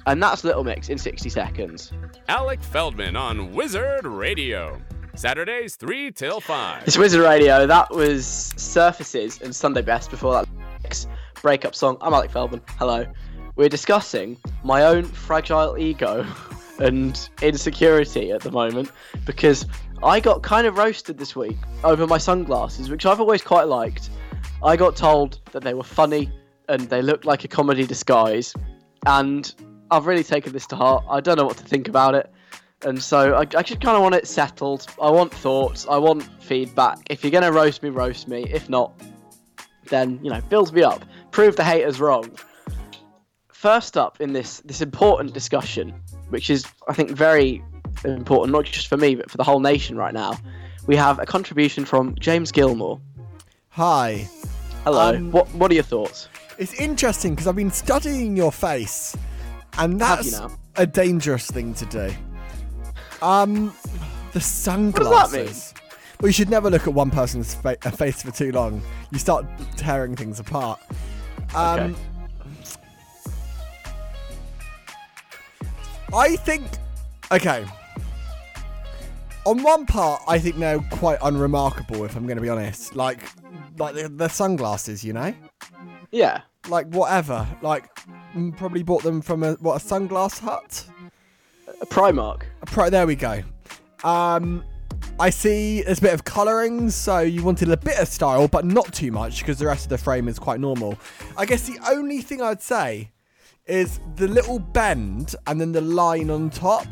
[0.07, 1.93] And that's Little Mix in 60 seconds.
[2.27, 4.81] Alec Feldman on Wizzard Radio.
[5.15, 6.83] Saturdays 3 till 5.
[6.87, 7.67] It's Wizzard Radio.
[7.67, 11.05] That was Surfaces and Sunday Best before that
[11.41, 11.97] breakup song.
[12.01, 12.61] I'm Alec Feldman.
[12.79, 13.05] Hello.
[13.55, 16.25] We're discussing my own fragile ego
[16.79, 18.89] and insecurity at the moment
[19.25, 19.65] because
[20.03, 24.09] I got kind of roasted this week over my sunglasses, which I've always quite liked.
[24.63, 26.31] I got told that they were funny
[26.69, 28.53] and they looked like a comedy disguise,
[29.05, 29.53] and
[29.89, 31.03] I've really taken this to heart.
[31.09, 32.31] I don't know what to think about it,
[32.83, 34.85] and so I, just kind of want it settled.
[35.01, 35.87] I want thoughts.
[35.89, 36.99] I want feedback.
[37.09, 38.45] If you're gonna roast me, roast me.
[38.49, 38.93] If not,
[39.89, 41.03] then you know, build me up.
[41.31, 42.31] Prove the haters wrong.
[43.51, 45.93] First up in this this important discussion,
[46.29, 47.63] which is I think very
[48.05, 50.37] important, not just for me but for the whole nation right now.
[50.87, 52.99] We have a contribution from James Gilmore.
[53.69, 54.27] Hi.
[54.83, 55.15] Hello.
[55.15, 56.27] Um, what What are your thoughts?
[56.57, 59.15] It's interesting because I've been studying your face,
[59.77, 60.39] and that's
[60.75, 62.13] a dangerous thing to do.
[63.21, 63.73] Um,
[64.33, 65.73] the does that sunglasses.
[65.75, 65.83] mean?
[66.19, 68.81] Well, you should never look at one person's fa- face for too long.
[69.11, 70.79] You start tearing things apart.
[71.55, 71.95] Um, Okay.
[76.13, 76.65] I think.
[77.31, 77.65] Okay.
[79.45, 82.03] On one part, I think they're quite unremarkable.
[82.05, 83.19] If I'm going to be honest, like,
[83.81, 85.33] like the, the sunglasses, you know,
[86.11, 86.41] Yeah.
[86.69, 87.47] like whatever.
[87.61, 87.89] Like,
[88.57, 90.85] probably bought them from a what a sunglass hut.
[91.81, 92.43] A Primark.
[92.61, 93.41] A Pro, there we go.
[94.03, 94.63] Um,
[95.19, 98.65] I see there's a bit of colouring, so you wanted a bit of style, but
[98.65, 100.97] not too much because the rest of the frame is quite normal.
[101.37, 103.11] I guess the only thing I'd say
[103.65, 106.87] is the little bend and then the line on top.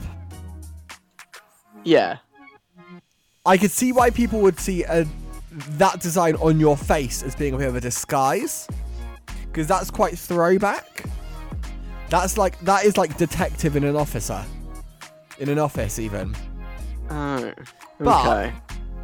[1.83, 2.17] Yeah.
[3.45, 5.07] I could see why people would see a,
[5.77, 8.67] that design on your face as being a bit of a disguise,
[9.47, 11.03] because that's quite throwback.
[12.09, 14.43] That's like that is like detective in an officer,
[15.37, 16.35] in an office even.
[17.09, 17.53] Oh.
[17.99, 18.53] But-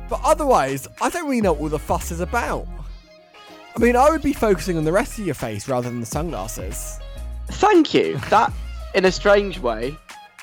[0.08, 2.68] But otherwise, I don't really know what all the fuss is about.
[3.76, 6.06] I mean, I would be focusing on the rest of your face rather than the
[6.06, 7.00] sunglasses.
[7.48, 8.18] Thank you.
[8.30, 8.54] That,
[8.94, 9.96] in a strange way,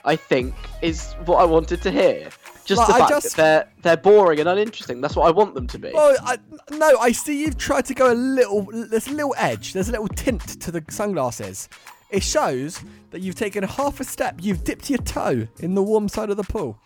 [0.04, 0.52] I think
[0.82, 2.28] is what I wanted to hear.
[2.64, 5.00] Just Like, the fact just- that they're they're boring and uninteresting.
[5.00, 5.90] That's what I want them to be.
[5.92, 6.38] Well, I,
[6.70, 8.66] no, I see you've tried to go a little.
[8.70, 9.72] There's a little edge.
[9.72, 11.68] There's a little tint to the sunglasses.
[12.10, 14.36] It shows that you've taken half a step.
[14.40, 16.78] You've dipped your toe in the warm side of the pool,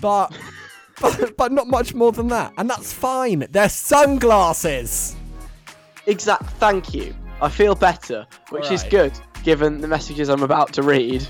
[0.00, 0.28] but
[1.00, 3.46] but, but not much more than that, and that's fine.
[3.50, 5.16] They're sunglasses.
[6.06, 6.44] Exact.
[6.58, 7.14] Thank you.
[7.42, 11.26] I feel better, which is good given the messages I'm about to read.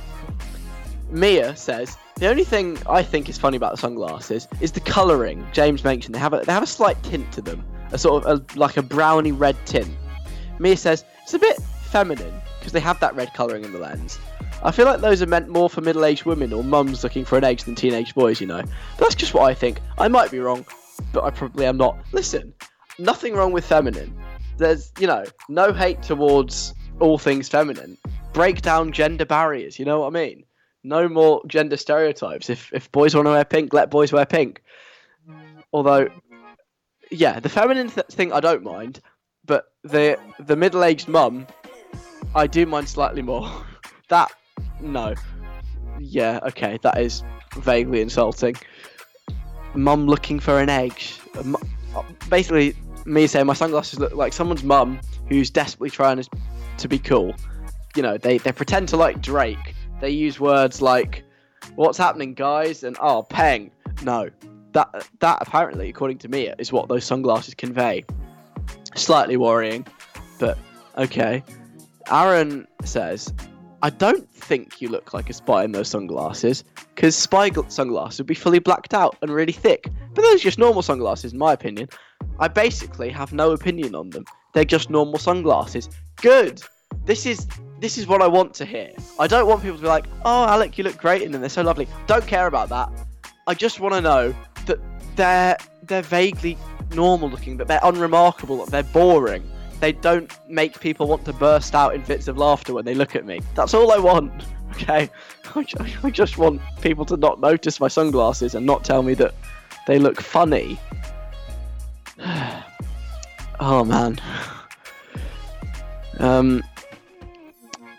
[1.11, 5.46] Mia says the only thing I think is funny about the sunglasses is the colouring.
[5.52, 8.40] James mentioned they have a they have a slight tint to them, a sort of
[8.40, 9.90] a, like a browny red tint.
[10.58, 14.18] Mia says it's a bit feminine because they have that red colouring in the lens.
[14.62, 17.44] I feel like those are meant more for middle-aged women or mums looking for an
[17.44, 18.61] edge than teenage boys, you know.
[18.61, 19.80] But that's just what I think.
[19.96, 20.66] I might be wrong,
[21.14, 21.96] but I probably am not.
[22.12, 22.52] Listen,
[22.98, 24.14] nothing wrong with feminine.
[24.58, 27.96] There's, you know, no hate towards all things feminine.
[28.34, 30.44] Break down gender barriers, you know what I mean?
[30.83, 32.49] No more gender stereotypes.
[32.49, 34.62] If if boys want to wear pink, let boys wear pink.
[35.72, 36.09] Although,
[37.11, 39.01] yeah, the feminine th- thing I don't mind,
[39.45, 41.47] but the the middle-aged mum,
[42.35, 43.49] I do mind slightly more.
[44.09, 44.33] that,
[44.81, 45.14] no,
[45.99, 47.22] yeah, okay, that is
[47.59, 48.57] vaguely insulting.
[49.74, 51.01] Mum looking for an egg.
[52.28, 52.74] Basically,
[53.05, 56.24] me saying my sunglasses look like someone's mum who's desperately trying
[56.78, 57.35] to be cool.
[57.95, 59.74] You know, they they pretend to like Drake.
[60.01, 61.24] They use words like
[61.76, 63.70] "What's happening, guys?" and "Oh, peng."
[64.03, 64.30] No,
[64.72, 68.05] that that apparently, according to me, is what those sunglasses convey.
[68.94, 69.86] Slightly worrying,
[70.38, 70.59] but
[70.96, 71.44] okay.
[72.11, 73.32] Aaron says,
[73.82, 78.18] "I don't think you look like a spy in those sunglasses, because spy gl- sunglasses
[78.18, 79.88] would be fully blacked out and really thick.
[80.14, 81.88] But those are just normal sunglasses, in my opinion.
[82.38, 84.24] I basically have no opinion on them.
[84.55, 85.88] They're just normal sunglasses.
[86.16, 86.62] Good.
[87.05, 87.46] This is
[87.81, 88.93] this is what I want to hear.
[89.18, 91.41] I don't want people to be like, "Oh, Alec, you look great in them.
[91.41, 92.91] They're so lovely." Don't care about that.
[93.47, 94.35] I just want to know
[94.66, 94.78] that
[95.16, 96.57] they're they're vaguely
[96.95, 99.49] normal looking, that they're unremarkable, that they're boring.
[99.81, 103.16] They don't make people want to burst out in fits of laughter when they look
[103.16, 103.41] at me.
[103.55, 104.33] That's all I want.
[104.83, 105.11] Okay,
[106.05, 109.35] I just want people to not notice my sunglasses and not tell me that
[109.89, 110.78] they look funny.
[113.61, 114.20] oh man.
[116.18, 116.62] Um,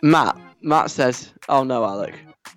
[0.01, 0.37] Matt.
[0.61, 2.15] Matt says, "Oh no, Alec,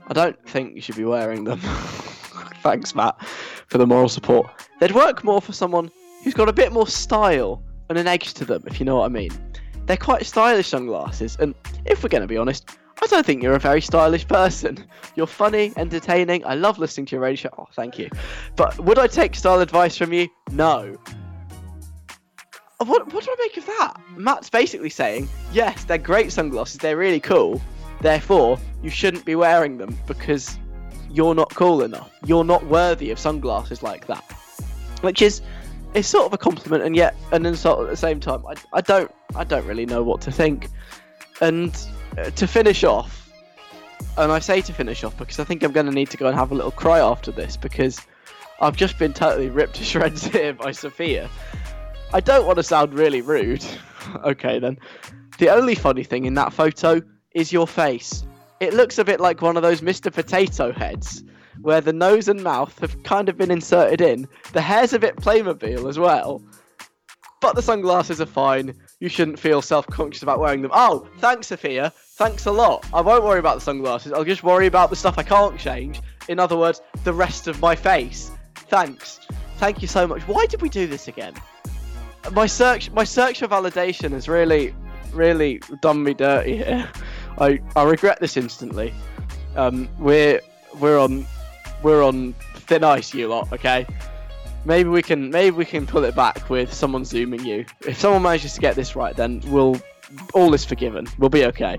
[0.08, 1.58] I don't think you should be wearing them."
[2.62, 3.22] Thanks, Matt,
[3.66, 4.46] for the moral support.
[4.80, 5.90] They'd work more for someone
[6.22, 9.06] who's got a bit more style and an edge to them, if you know what
[9.06, 9.30] I mean.
[9.86, 12.68] They're quite stylish sunglasses, and if we're going to be honest,
[13.02, 14.82] I don't think you're a very stylish person.
[15.14, 16.44] You're funny, entertaining.
[16.46, 17.54] I love listening to your radio show.
[17.58, 18.08] Oh, thank you.
[18.56, 20.28] But would I take style advice from you?
[20.50, 20.96] No.
[22.84, 23.94] What, what do I make of that?
[24.16, 27.60] Matt's basically saying, yes, they're great sunglasses, they're really cool.
[28.00, 30.58] Therefore, you shouldn't be wearing them because
[31.10, 32.10] you're not cool enough.
[32.26, 34.24] You're not worthy of sunglasses like that.
[35.00, 35.40] Which is
[35.94, 38.44] it's sort of a compliment and yet an insult at the same time.
[38.46, 40.68] I, I don't I don't really know what to think.
[41.40, 41.76] And
[42.18, 43.30] uh, to finish off,
[44.18, 46.26] and I say to finish off because I think I'm going to need to go
[46.26, 48.00] and have a little cry after this because
[48.60, 51.30] I've just been totally ripped to shreds here by Sophia.
[52.14, 53.64] I don't want to sound really rude.
[54.24, 54.78] okay then.
[55.38, 57.02] The only funny thing in that photo
[57.32, 58.24] is your face.
[58.60, 60.12] It looks a bit like one of those Mr.
[60.12, 61.24] Potato heads,
[61.60, 64.28] where the nose and mouth have kind of been inserted in.
[64.52, 66.40] The hair's a bit Playmobil as well.
[67.40, 68.74] But the sunglasses are fine.
[69.00, 70.70] You shouldn't feel self conscious about wearing them.
[70.72, 71.92] Oh, thanks, Sophia.
[72.12, 72.86] Thanks a lot.
[72.94, 74.12] I won't worry about the sunglasses.
[74.12, 76.00] I'll just worry about the stuff I can't change.
[76.28, 78.30] In other words, the rest of my face.
[78.54, 79.18] Thanks.
[79.56, 80.22] Thank you so much.
[80.28, 81.34] Why did we do this again?
[82.32, 84.74] My search, my search for validation has really,
[85.12, 86.90] really done me dirty here.
[87.38, 88.94] I, I regret this instantly.
[89.56, 90.40] Um, we're
[90.80, 91.26] we're on
[91.82, 93.52] we're on thin ice, you lot.
[93.52, 93.86] Okay.
[94.64, 97.66] Maybe we can maybe we can pull it back with someone zooming you.
[97.86, 99.80] If someone manages to get this right, then we'll
[100.32, 101.06] all is forgiven.
[101.18, 101.78] We'll be okay.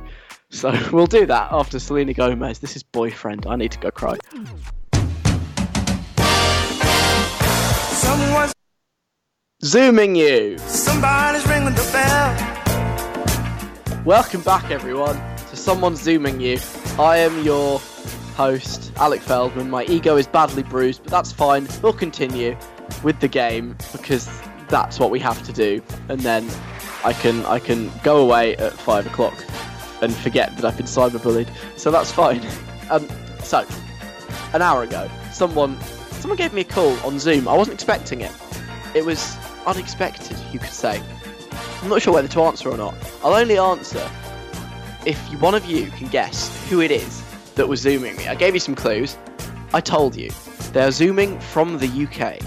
[0.52, 2.60] So we'll do that after Selena Gomez.
[2.60, 3.48] This is boyfriend.
[3.48, 4.18] I need to go cry.
[7.90, 8.54] Someone's
[9.66, 10.60] Zooming you.
[10.60, 12.36] somebody's ringing the bell.
[14.06, 15.16] Welcome back, everyone,
[15.50, 16.60] to Someone Zooming You.
[17.00, 17.80] I am your
[18.36, 19.72] host, Alec Feldman.
[19.72, 21.68] My ego is badly bruised, but that's fine.
[21.82, 22.56] We'll continue
[23.02, 24.30] with the game because
[24.70, 26.48] that's what we have to do, and then
[27.04, 29.44] I can I can go away at five o'clock
[30.04, 31.50] and forget that I've been cyberbullied.
[31.76, 32.46] So that's fine.
[32.92, 33.08] Um,
[33.40, 33.66] so
[34.54, 35.76] an hour ago, someone
[36.20, 37.48] someone gave me a call on Zoom.
[37.48, 38.32] I wasn't expecting it.
[38.94, 39.36] It was
[39.66, 41.02] unexpected, you could say.
[41.82, 42.96] I'm not sure whether to answer or not.
[43.24, 44.10] I'll only answer
[45.06, 47.24] if one of you can guess who it is
[47.56, 48.28] that was zooming me.
[48.28, 49.18] I gave you some clues.
[49.74, 50.32] I told you.
[50.74, 52.40] They're zooming from the UK.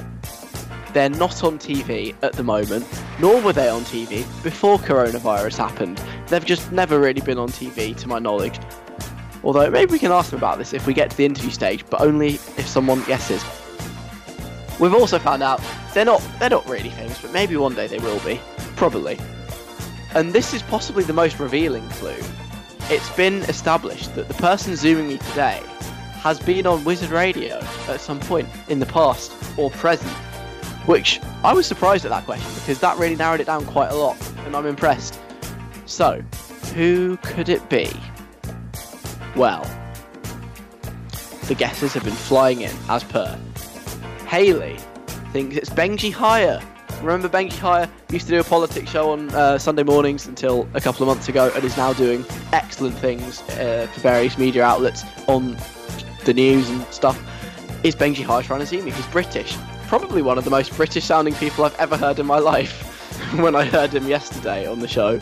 [0.92, 2.86] They're not on TV at the moment,
[3.20, 6.02] nor were they on TV before coronavirus happened.
[6.26, 8.58] They've just never really been on TV, to my knowledge.
[9.44, 11.84] Although maybe we can ask them about this if we get to the interview stage,
[11.88, 13.44] but only if someone guesses.
[14.78, 15.60] We've also found out
[15.92, 18.40] they're not they're not really famous, but maybe one day they will be.
[18.76, 19.18] Probably.
[20.14, 22.16] And this is possibly the most revealing clue.
[22.90, 25.62] It's been established that the person zooming me today
[26.20, 30.10] has been on Wizzard Radio at some point in the past or present.
[30.86, 33.94] Which I was surprised at that question because that really narrowed it down quite a
[33.94, 34.16] lot,
[34.46, 35.20] and I'm impressed.
[35.84, 36.22] So,
[36.74, 37.90] who could it be?
[39.36, 39.62] Well,
[41.46, 43.38] the guesses have been flying in as per.
[44.28, 44.76] Haley
[45.32, 46.60] thinks it's Benji Hire.
[47.00, 50.82] Remember Benji Hire used to do a politics show on uh, Sunday mornings until a
[50.82, 55.02] couple of months ago, and is now doing excellent things uh, for various media outlets
[55.28, 55.56] on
[56.26, 57.18] the news and stuff.
[57.84, 58.90] Is Benji Hire trying to see me?
[58.90, 59.56] He's British.
[59.86, 63.56] Probably one of the most British sounding people I've ever heard in my life when
[63.56, 65.18] I heard him yesterday on the show.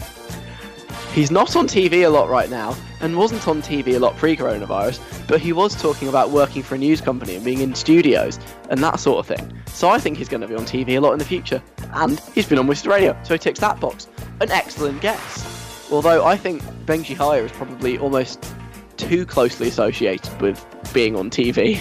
[1.16, 4.36] He's not on TV a lot right now, and wasn't on TV a lot pre
[4.36, 8.38] coronavirus, but he was talking about working for a news company and being in studios
[8.68, 9.50] and that sort of thing.
[9.64, 11.62] So I think he's going to be on TV a lot in the future.
[11.94, 14.08] And he's been on Wizzard Radio, so he ticks that box.
[14.42, 15.88] An excellent guess.
[15.90, 18.52] Although I think Benji Hire is probably almost
[18.98, 20.62] too closely associated with
[20.92, 21.80] being on TV,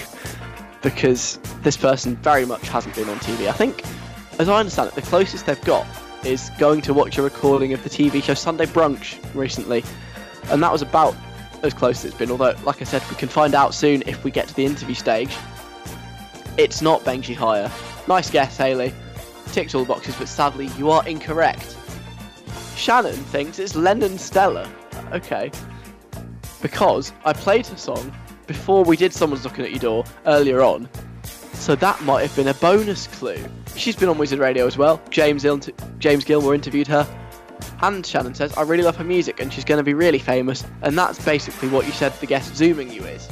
[0.82, 3.48] because this person very much hasn't been on TV.
[3.48, 3.82] I think,
[4.38, 5.86] as I understand it, the closest they've got
[6.26, 9.84] is going to watch a recording of the TV show Sunday Brunch recently,
[10.50, 11.14] and that was about
[11.62, 12.30] as close as it's been.
[12.30, 14.94] Although, like I said, we can find out soon if we get to the interview
[14.94, 15.36] stage.
[16.58, 17.70] It's not Benji Hire.
[18.08, 18.92] Nice guess, Haley.
[19.52, 21.76] Ticks all the boxes, but sadly, you are incorrect.
[22.76, 24.70] Shannon thinks it's Lennon Stella.
[25.12, 25.50] Okay.
[26.60, 28.12] Because I played her song
[28.46, 30.88] before we did Someone's Looking at Your Door earlier on,
[31.58, 33.44] so that might have been a bonus clue.
[33.76, 35.00] She's been on Wizzard Radio as well.
[35.10, 35.60] James, Il-
[35.98, 37.06] James Gilmore interviewed her.
[37.82, 40.64] And Shannon says, I really love her music and she's going to be really famous.
[40.82, 43.28] And that's basically what you said the guest zooming you is.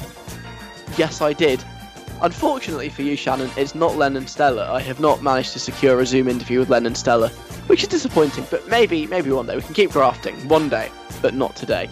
[0.97, 1.62] Yes, I did.
[2.22, 4.72] Unfortunately for you, Shannon, it's not Lennon Stella.
[4.72, 7.29] I have not managed to secure a Zoom interview with Lennon Stella,
[7.66, 9.57] which is disappointing, but maybe, maybe one day.
[9.57, 10.37] We can keep grafting.
[10.49, 11.91] One day, but not today.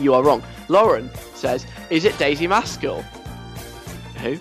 [0.00, 0.42] You are wrong.
[0.68, 3.02] Lauren says, Is it Daisy Maskell?
[4.22, 4.38] Who?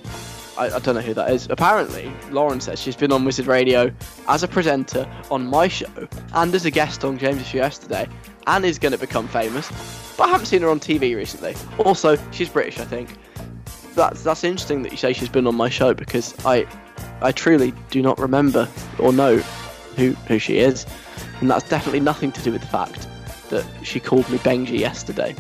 [0.58, 1.48] I, I, don't know who that is.
[1.50, 3.92] Apparently, Lauren says she's been on Wizzard Radio
[4.28, 8.08] as a presenter on my show and as a guest on James' show yesterday
[8.48, 9.70] and is going to become famous.
[10.18, 11.56] But I haven't seen her on TV recently.
[11.80, 13.16] Also, she's British, I think.
[13.94, 16.68] That's that's interesting that you say she's been on my show because I
[17.22, 18.68] I truly do not remember
[19.00, 19.38] or know
[19.96, 20.86] who who she is,
[21.42, 23.08] and that's definitely nothing to do with the fact
[23.50, 25.36] that she called me Benji yesterday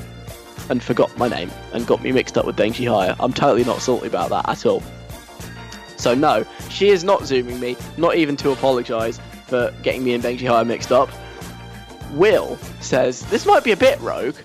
[0.69, 3.15] and forgot my name and got me mixed up with Benji Hire.
[3.19, 4.83] I'm totally not salty about that at all.
[5.97, 10.23] So no, she is not zooming me, not even to apologise for getting me and
[10.23, 11.09] Benji Hire mixed up.
[12.13, 14.35] Will says, this might be a bit rogue.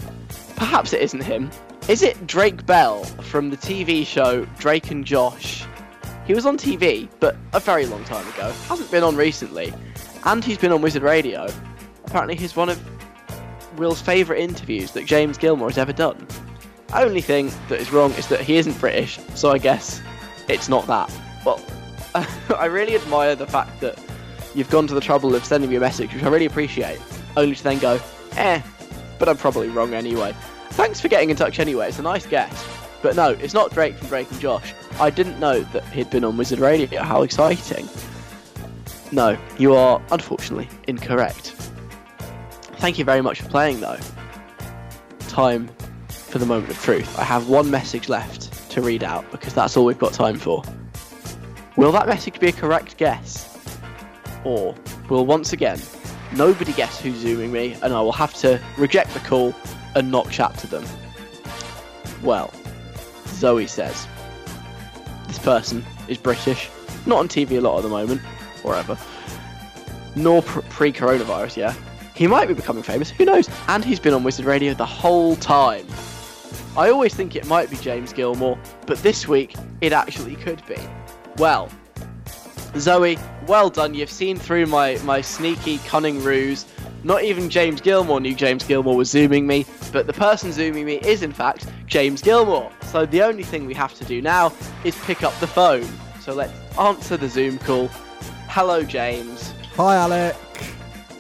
[0.57, 1.51] Perhaps it isn't him.
[1.89, 5.65] Is it Drake Bell from the TV show Drake and Josh?
[6.25, 8.53] He was on TV, but a very long time ago.
[8.69, 9.75] Hasn't been on recently.
[10.25, 11.49] And he's been on Wizzard Radio.
[12.05, 12.81] Apparently he's one of
[13.77, 16.27] Will's favourite interviews that James Gilmore has ever done.
[16.95, 20.01] Only thing that is wrong is that he isn't British, so I guess
[20.49, 21.11] it's not that.
[21.45, 21.64] Well,
[22.14, 23.99] I really admire the fact that
[24.55, 27.01] you've gone to the trouble of sending me a message, which I really appreciate,
[27.36, 28.01] only to then go,
[28.36, 28.61] eh,
[29.18, 30.34] but I'm probably wrong anyway.
[30.70, 32.66] Thanks for getting in touch anyway, it's a nice guess.
[33.03, 34.74] But no, it's not Drake from Drake and Josh.
[35.01, 37.03] I didn't know that he'd been on Wizzard Radio.
[37.03, 37.88] How exciting.
[39.11, 41.55] No, you are unfortunately incorrect.
[42.76, 43.99] Thank you very much for playing though.
[45.28, 45.68] Time
[46.09, 47.18] for the moment of truth.
[47.18, 50.62] I have one message left to read out because that's all we've got time for.
[51.77, 53.49] Will that message be a correct guess?
[54.45, 54.75] Or
[55.09, 55.81] will once again
[56.35, 59.55] nobody guess who's zooming me and I will have to reject the call
[59.95, 60.85] and not chat to them?
[62.23, 62.53] Well,
[63.29, 64.07] Zoe says
[65.29, 66.68] this person is British,
[67.07, 68.20] not on TV a lot at the moment,
[68.64, 68.99] or ever,
[70.14, 71.75] nor pre coronavirus, yeah.
[72.14, 73.49] He might be becoming famous, who knows?
[73.68, 75.87] And he's been on Wizzard Radio the whole time.
[76.77, 80.77] I always think it might be James Gilmore, but this week it actually could be.
[81.37, 81.70] Well,
[82.76, 83.95] Zoe, well done.
[83.95, 86.66] You've seen through my, my sneaky, cunning ruse.
[87.05, 91.01] Not even James Gilmore knew James Gilmore was zooming me, but the person zooming me
[91.01, 92.70] is, in fact, James Gilmore.
[92.83, 94.53] So the only thing we have to do now
[94.85, 95.89] is pick up the phone.
[96.20, 97.89] So let's answer the Zoom call.
[98.49, 99.53] Hello, James.
[99.76, 100.37] Hi, Alec.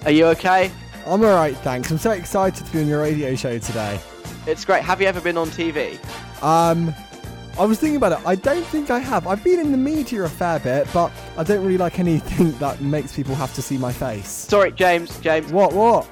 [0.04, 0.70] Are you okay?
[1.06, 1.90] I'm alright, thanks.
[1.90, 3.98] I'm so excited to be on your radio show today.
[4.46, 4.84] It's great.
[4.84, 5.98] Have you ever been on TV?
[6.42, 6.94] Um,
[7.58, 8.26] I was thinking about it.
[8.26, 9.26] I don't think I have.
[9.26, 12.80] I've been in the media a fair bit, but I don't really like anything that
[12.80, 14.28] makes people have to see my face.
[14.28, 15.18] Sorry, James.
[15.20, 15.52] James.
[15.52, 15.72] What?
[15.72, 16.08] What?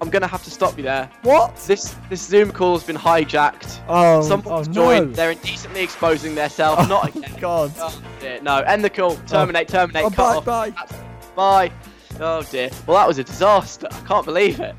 [0.00, 1.10] I'm gonna have to stop you there.
[1.22, 1.56] What?
[1.66, 3.80] This this Zoom call has been hijacked.
[3.88, 5.10] Oh, Someone's oh, joined.
[5.10, 5.16] no.
[5.16, 6.82] They're indecently exposing themselves.
[6.84, 7.32] Oh, Not again.
[7.40, 7.72] God.
[7.78, 8.40] Oh, dear.
[8.42, 9.12] No, end the call.
[9.12, 9.22] Oh.
[9.26, 9.68] Terminate.
[9.68, 10.04] Terminate.
[10.04, 11.34] Oh, cut bye, off.
[11.34, 11.68] bye.
[11.68, 11.72] Bye.
[12.20, 12.70] Oh dear.
[12.86, 13.88] Well, that was a disaster.
[13.90, 14.74] I can't believe it.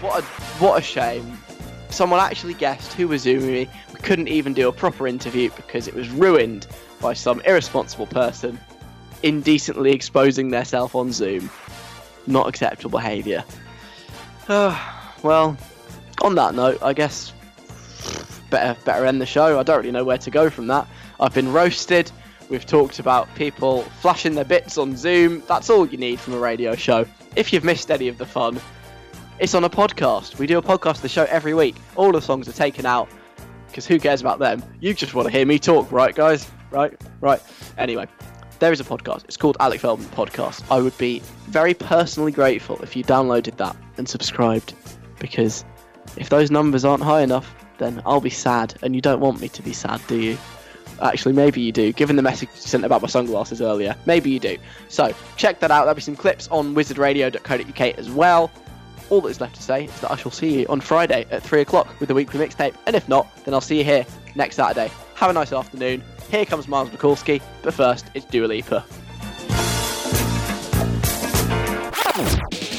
[0.00, 0.26] What a
[0.62, 1.38] what a shame.
[1.90, 3.68] Someone actually guessed who was zooming me.
[4.04, 6.66] Couldn't even do a proper interview because it was ruined
[7.00, 8.60] by some irresponsible person
[9.22, 11.50] indecently exposing themselves on Zoom.
[12.26, 13.42] Not acceptable behaviour.
[14.48, 15.56] well,
[16.22, 17.32] on that note, I guess
[18.50, 19.58] better better end the show.
[19.58, 20.86] I don't really know where to go from that.
[21.18, 22.12] I've been roasted.
[22.50, 25.42] We've talked about people flashing their bits on Zoom.
[25.48, 27.06] That's all you need from a radio show.
[27.36, 28.60] If you've missed any of the fun,
[29.38, 30.38] it's on a podcast.
[30.38, 31.76] We do a podcast of the show every week.
[31.96, 33.08] All the songs are taken out
[33.74, 34.62] because who cares about them?
[34.78, 36.48] You just want to hear me talk, right, guys?
[36.70, 37.42] Right, right.
[37.76, 38.06] Anyway,
[38.60, 39.24] there is a podcast.
[39.24, 40.62] It's called Alec Feldman Podcast.
[40.70, 44.74] I would be very personally grateful if you downloaded that and subscribed
[45.18, 45.64] because
[46.16, 49.48] if those numbers aren't high enough, then I'll be sad, and you don't want me
[49.48, 50.38] to be sad, do you?
[51.02, 51.92] Actually, maybe you do.
[51.92, 54.56] Given the message you sent about my sunglasses earlier, maybe you do.
[54.88, 55.80] So check that out.
[55.80, 58.52] There'll be some clips on wizzardradio.co.uk as well.
[59.10, 61.42] All that is left to say is that I shall see you on Friday at
[61.42, 64.56] 3 o'clock with the weekly mixtape, and if not, then I'll see you here next
[64.56, 64.90] Saturday.
[65.14, 66.02] Have a nice afternoon.
[66.30, 68.84] Here comes Miles Mikulski, but first, it's Dua Lipa.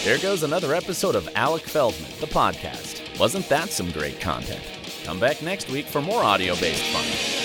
[0.04, 3.20] There goes another episode of Alec Feldman, the podcast.
[3.20, 4.62] Wasn't that some great content?
[5.04, 7.45] Come back next week for more audio based fun.